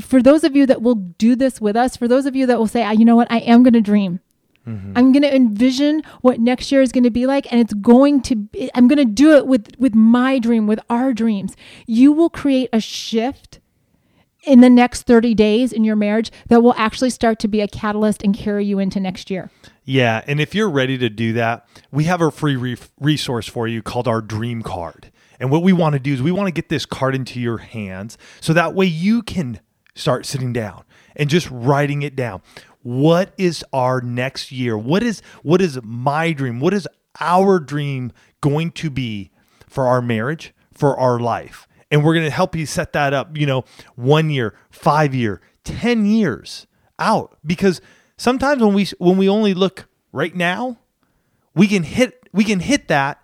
for 0.00 0.22
those 0.22 0.44
of 0.44 0.56
you 0.56 0.64
that 0.66 0.80
will 0.80 0.94
do 0.94 1.36
this 1.36 1.60
with 1.60 1.76
us, 1.76 1.96
for 1.96 2.08
those 2.08 2.24
of 2.26 2.34
you 2.34 2.46
that 2.46 2.58
will 2.58 2.66
say, 2.66 2.90
you 2.94 3.04
know 3.04 3.16
what, 3.16 3.30
I 3.30 3.38
am 3.38 3.62
going 3.62 3.74
to 3.74 3.80
dream. 3.80 4.20
Mm-hmm. 4.66 4.92
I'm 4.96 5.12
going 5.12 5.22
to 5.22 5.34
envision 5.34 6.02
what 6.20 6.40
next 6.40 6.70
year 6.70 6.82
is 6.82 6.92
going 6.92 7.04
to 7.04 7.10
be 7.10 7.26
like 7.26 7.50
and 7.50 7.60
it's 7.60 7.72
going 7.72 8.20
to 8.22 8.36
be, 8.36 8.70
I'm 8.74 8.86
going 8.86 8.98
to 8.98 9.06
do 9.06 9.34
it 9.34 9.46
with 9.46 9.70
with 9.78 9.94
my 9.94 10.38
dream 10.38 10.66
with 10.66 10.80
our 10.90 11.14
dreams. 11.14 11.56
You 11.86 12.12
will 12.12 12.28
create 12.28 12.68
a 12.70 12.80
shift 12.80 13.60
in 14.48 14.60
the 14.60 14.70
next 14.70 15.02
30 15.02 15.34
days 15.34 15.72
in 15.72 15.84
your 15.84 15.96
marriage 15.96 16.32
that 16.48 16.62
will 16.62 16.74
actually 16.76 17.10
start 17.10 17.38
to 17.40 17.48
be 17.48 17.60
a 17.60 17.68
catalyst 17.68 18.22
and 18.22 18.34
carry 18.34 18.64
you 18.64 18.78
into 18.78 18.98
next 18.98 19.30
year. 19.30 19.50
Yeah, 19.84 20.22
and 20.26 20.40
if 20.40 20.54
you're 20.54 20.70
ready 20.70 20.98
to 20.98 21.08
do 21.08 21.32
that, 21.34 21.68
we 21.92 22.04
have 22.04 22.20
a 22.20 22.30
free 22.30 22.56
re- 22.56 22.76
resource 23.00 23.46
for 23.46 23.68
you 23.68 23.82
called 23.82 24.08
our 24.08 24.20
dream 24.20 24.62
card. 24.62 25.12
And 25.38 25.50
what 25.50 25.62
we 25.62 25.72
want 25.72 25.92
to 25.92 25.98
do 25.98 26.12
is 26.12 26.22
we 26.22 26.32
want 26.32 26.48
to 26.48 26.52
get 26.52 26.68
this 26.68 26.84
card 26.84 27.14
into 27.14 27.40
your 27.40 27.58
hands 27.58 28.18
so 28.40 28.52
that 28.52 28.74
way 28.74 28.86
you 28.86 29.22
can 29.22 29.60
start 29.94 30.26
sitting 30.26 30.52
down 30.52 30.84
and 31.14 31.28
just 31.28 31.48
writing 31.50 32.02
it 32.02 32.16
down 32.16 32.42
what 32.88 33.34
is 33.36 33.62
our 33.72 34.00
next 34.00 34.50
year? 34.50 34.78
What 34.78 35.02
is 35.02 35.20
what 35.42 35.60
is 35.60 35.78
my 35.82 36.32
dream? 36.32 36.58
What 36.58 36.72
is 36.72 36.88
our 37.20 37.58
dream 37.58 38.12
going 38.40 38.70
to 38.72 38.88
be 38.88 39.30
for 39.68 39.86
our 39.86 40.00
marriage, 40.00 40.54
for 40.72 40.98
our 40.98 41.18
life? 41.18 41.67
And 41.90 42.04
we're 42.04 42.14
going 42.14 42.26
to 42.26 42.30
help 42.30 42.54
you 42.54 42.66
set 42.66 42.92
that 42.92 43.14
up, 43.14 43.36
you 43.36 43.46
know, 43.46 43.64
1 43.96 44.30
year, 44.30 44.54
5 44.70 45.14
year, 45.14 45.40
10 45.64 46.04
years 46.06 46.66
out 46.98 47.38
because 47.46 47.80
sometimes 48.16 48.62
when 48.62 48.74
we 48.74 48.86
when 48.98 49.16
we 49.16 49.28
only 49.28 49.54
look 49.54 49.88
right 50.12 50.34
now, 50.34 50.78
we 51.54 51.66
can 51.66 51.82
hit 51.82 52.28
we 52.32 52.44
can 52.44 52.60
hit 52.60 52.88
that 52.88 53.22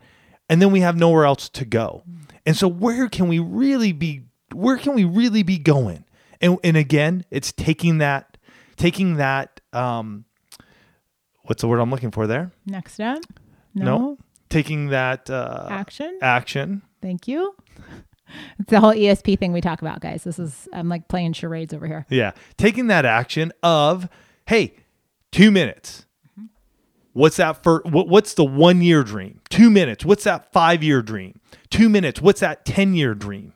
and 0.49 0.63
then 0.63 0.71
we 0.71 0.81
have 0.81 0.97
nowhere 0.97 1.25
else 1.25 1.49
to 1.51 1.65
go. 1.65 2.05
And 2.47 2.57
so 2.57 2.69
where 2.69 3.09
can 3.09 3.29
we 3.29 3.39
really 3.39 3.93
be 3.93 4.23
where 4.53 4.77
can 4.77 4.95
we 4.95 5.05
really 5.05 5.43
be 5.43 5.59
going? 5.59 6.05
And 6.41 6.59
and 6.65 6.77
again, 6.77 7.25
it's 7.31 7.53
taking 7.53 7.99
that 7.99 8.39
taking 8.77 9.17
that 9.17 9.61
um 9.73 10.25
what's 11.43 11.61
the 11.61 11.69
word 11.69 11.81
I'm 11.81 11.91
looking 11.91 12.11
for 12.11 12.27
there? 12.27 12.53
Next 12.67 12.95
step. 12.95 13.23
No. 13.75 13.85
no. 13.85 14.19
Taking 14.49 14.89
that 14.89 15.29
uh 15.29 15.67
action. 15.71 16.19
Action. 16.23 16.83
Thank 17.03 17.29
you. 17.29 17.55
It's 18.59 18.71
the 18.71 18.81
whole 18.81 18.95
ESP 18.95 19.39
thing 19.39 19.53
we 19.53 19.61
talk 19.61 19.83
about, 19.83 20.01
guys. 20.01 20.25
This 20.25 20.39
is 20.39 20.69
I'm 20.73 20.89
like 20.89 21.09
playing 21.09 21.33
charades 21.33 21.75
over 21.75 21.87
here. 21.87 22.07
Yeah. 22.09 22.33
Taking 22.57 22.87
that 22.87 23.05
action 23.05 23.53
of, 23.63 24.09
hey, 24.47 24.75
two 25.33 25.51
minutes. 25.51 26.07
Mm-hmm. 26.33 26.47
What's 27.13 27.37
that 27.37 27.63
for? 27.63 27.83
What, 27.85 28.09
what's 28.09 28.35
the 28.35 28.45
one 28.45 28.81
year 28.81 29.03
dream? 29.03 29.41
Two 29.51 29.71
minutes. 29.71 30.05
What's 30.05 30.25
that 30.25 30.53
five 30.53 30.83
year 30.83 31.03
dream? 31.03 31.41
Two 31.71 31.89
minutes. 31.89 32.21
What's 32.21 32.41
that 32.41 32.65
10 32.65 32.95
year 32.95 33.15
dream? 33.15 33.53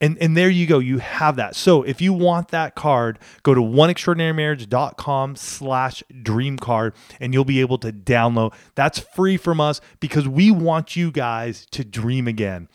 And, 0.00 0.18
and 0.18 0.36
there 0.36 0.50
you 0.50 0.66
go. 0.66 0.80
You 0.80 0.98
have 0.98 1.36
that. 1.36 1.56
So 1.56 1.82
if 1.82 2.02
you 2.02 2.12
want 2.12 2.48
that 2.48 2.74
card, 2.74 3.18
go 3.42 3.54
to 3.54 3.60
oneextraordinarymarriage.com 3.62 5.36
slash 5.36 6.02
dream 6.22 6.58
card 6.58 6.94
and 7.20 7.32
you'll 7.32 7.46
be 7.46 7.62
able 7.62 7.78
to 7.78 7.92
download. 7.92 8.52
That's 8.74 8.98
free 8.98 9.38
from 9.38 9.60
us 9.60 9.80
because 10.00 10.28
we 10.28 10.50
want 10.50 10.96
you 10.96 11.10
guys 11.10 11.66
to 11.70 11.84
dream 11.84 12.28
again. 12.28 12.68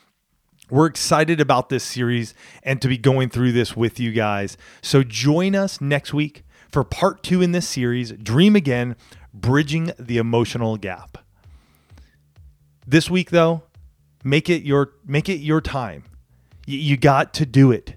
We're 0.70 0.86
excited 0.86 1.42
about 1.42 1.70
this 1.70 1.84
series 1.84 2.34
and 2.64 2.82
to 2.82 2.88
be 2.88 2.98
going 2.98 3.30
through 3.30 3.54
this 3.54 3.76
with 3.76 4.00
you 4.00 4.12
guys. 4.12 4.58
So 4.82 5.04
join 5.04 5.56
us 5.56 5.82
next 5.82 6.14
week 6.14 6.44
for 6.72 6.84
part 6.84 7.24
two 7.24 7.42
in 7.42 7.52
this 7.52 7.68
series, 7.68 8.12
Dream 8.12 8.56
Again, 8.56 8.96
Bridging 9.34 9.92
the 9.98 10.18
Emotional 10.18 10.78
Gap. 10.78 11.18
This 12.86 13.10
week 13.10 13.32
though, 13.32 13.64
make 14.24 14.50
it 14.50 14.64
your 14.64 14.94
make 15.06 15.30
it 15.30 15.40
your 15.40 15.62
time 15.62 16.04
you, 16.70 16.78
you 16.78 16.98
got 16.98 17.34
to 17.36 17.46
do 17.46 17.72
it. 17.72 17.96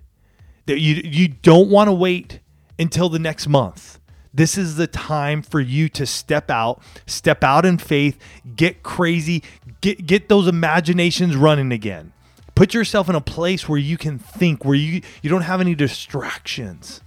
You, 0.67 0.77
you 1.05 1.29
don't 1.29 1.69
want 1.69 1.89
to 1.89 1.93
wait 1.93 2.41
until 2.79 3.09
the 3.09 3.19
next 3.19 3.47
month. 3.47 3.99
This 4.33 4.57
is 4.57 4.77
the 4.77 4.87
time 4.87 5.43
for 5.43 5.61
you 5.61 5.91
to 5.91 6.07
step 6.07 6.51
out, 6.51 6.83
step 7.07 7.45
out 7.45 7.67
in 7.67 7.77
faith, 7.77 8.19
get 8.57 8.83
crazy, 8.83 9.43
get 9.83 10.07
get 10.07 10.31
those 10.31 10.49
imaginations 10.49 11.37
running 11.37 11.71
again. 11.71 12.12
Put 12.55 12.75
yourself 12.75 13.09
in 13.09 13.15
a 13.15 13.21
place 13.21 13.69
where 13.69 13.79
you 13.79 13.97
can 13.97 14.19
think, 14.19 14.65
where 14.65 14.75
you 14.75 15.03
you 15.23 15.31
don't 15.31 15.43
have 15.43 15.61
any 15.61 15.75
distractions. 15.75 17.01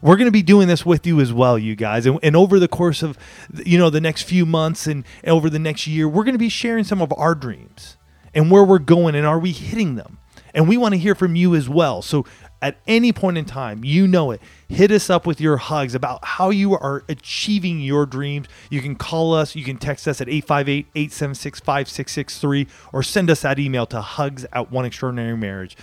We're 0.00 0.16
going 0.16 0.26
to 0.26 0.32
be 0.32 0.42
doing 0.42 0.68
this 0.68 0.86
with 0.86 1.06
you 1.06 1.20
as 1.20 1.32
well, 1.32 1.58
you 1.58 1.74
guys. 1.74 2.06
And, 2.06 2.20
and 2.22 2.36
over 2.36 2.60
the 2.60 2.68
course 2.68 3.02
of 3.02 3.18
you 3.64 3.78
know 3.78 3.90
the 3.90 4.00
next 4.00 4.22
few 4.22 4.46
months 4.46 4.86
and, 4.86 5.04
and 5.22 5.32
over 5.32 5.50
the 5.50 5.58
next 5.58 5.86
year, 5.86 6.08
we're 6.08 6.24
going 6.24 6.34
to 6.34 6.38
be 6.38 6.48
sharing 6.48 6.84
some 6.84 7.02
of 7.02 7.12
our 7.16 7.34
dreams 7.34 7.96
and 8.34 8.50
where 8.50 8.64
we're 8.64 8.78
going 8.78 9.14
and 9.14 9.26
are 9.26 9.38
we 9.38 9.52
hitting 9.52 9.94
them. 9.94 10.18
And 10.54 10.68
we 10.68 10.76
want 10.76 10.94
to 10.94 10.98
hear 10.98 11.14
from 11.14 11.36
you 11.36 11.54
as 11.54 11.68
well. 11.68 12.02
So 12.02 12.24
at 12.60 12.78
any 12.86 13.12
point 13.12 13.38
in 13.38 13.44
time, 13.44 13.84
you 13.84 14.08
know 14.08 14.30
it. 14.30 14.40
Hit 14.68 14.90
us 14.90 15.08
up 15.08 15.26
with 15.26 15.40
your 15.40 15.56
hugs 15.56 15.94
about 15.94 16.24
how 16.24 16.50
you 16.50 16.74
are 16.74 17.04
achieving 17.08 17.80
your 17.80 18.04
dreams. 18.04 18.48
You 18.68 18.80
can 18.80 18.96
call 18.96 19.32
us, 19.34 19.54
you 19.54 19.64
can 19.64 19.76
text 19.76 20.08
us 20.08 20.20
at 20.20 20.28
858 20.28 20.86
876 20.94 21.60
5663, 21.60 22.66
or 22.92 23.02
send 23.02 23.30
us 23.30 23.42
that 23.42 23.58
email 23.58 23.86
to 23.86 24.00
hugs 24.00 24.44
at 24.52 24.72
one 24.72 24.84
extraordinary 24.84 25.36
marriage. 25.36 25.76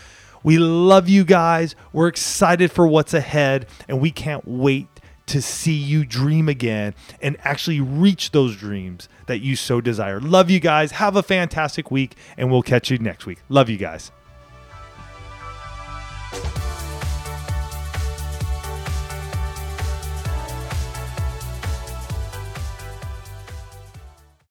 We 0.44 0.58
love 0.60 1.10
you 1.10 1.24
guys. 1.24 1.76
We're 1.92 2.08
excited 2.08 2.72
for 2.72 2.86
what's 2.86 3.14
ahead, 3.14 3.68
and 3.88 4.00
we 4.00 4.12
can't 4.12 4.48
wait 4.48 4.88
to 5.28 5.42
see 5.42 5.74
you 5.74 6.06
dream 6.06 6.48
again 6.48 6.94
and 7.22 7.36
actually 7.44 7.82
reach 7.82 8.32
those 8.32 8.56
dreams 8.56 9.10
that 9.26 9.40
you 9.40 9.56
so 9.56 9.82
desire. 9.82 10.20
Love 10.20 10.52
you 10.52 10.60
guys. 10.60 10.92
Have 10.92 11.16
a 11.16 11.24
fantastic 11.24 11.90
week, 11.90 12.16
and 12.38 12.52
we'll 12.52 12.62
catch 12.62 12.92
you 12.92 12.98
next 13.00 13.26
week. 13.26 13.40
Love 13.50 13.70
you 13.70 13.78
guys. 13.78 14.12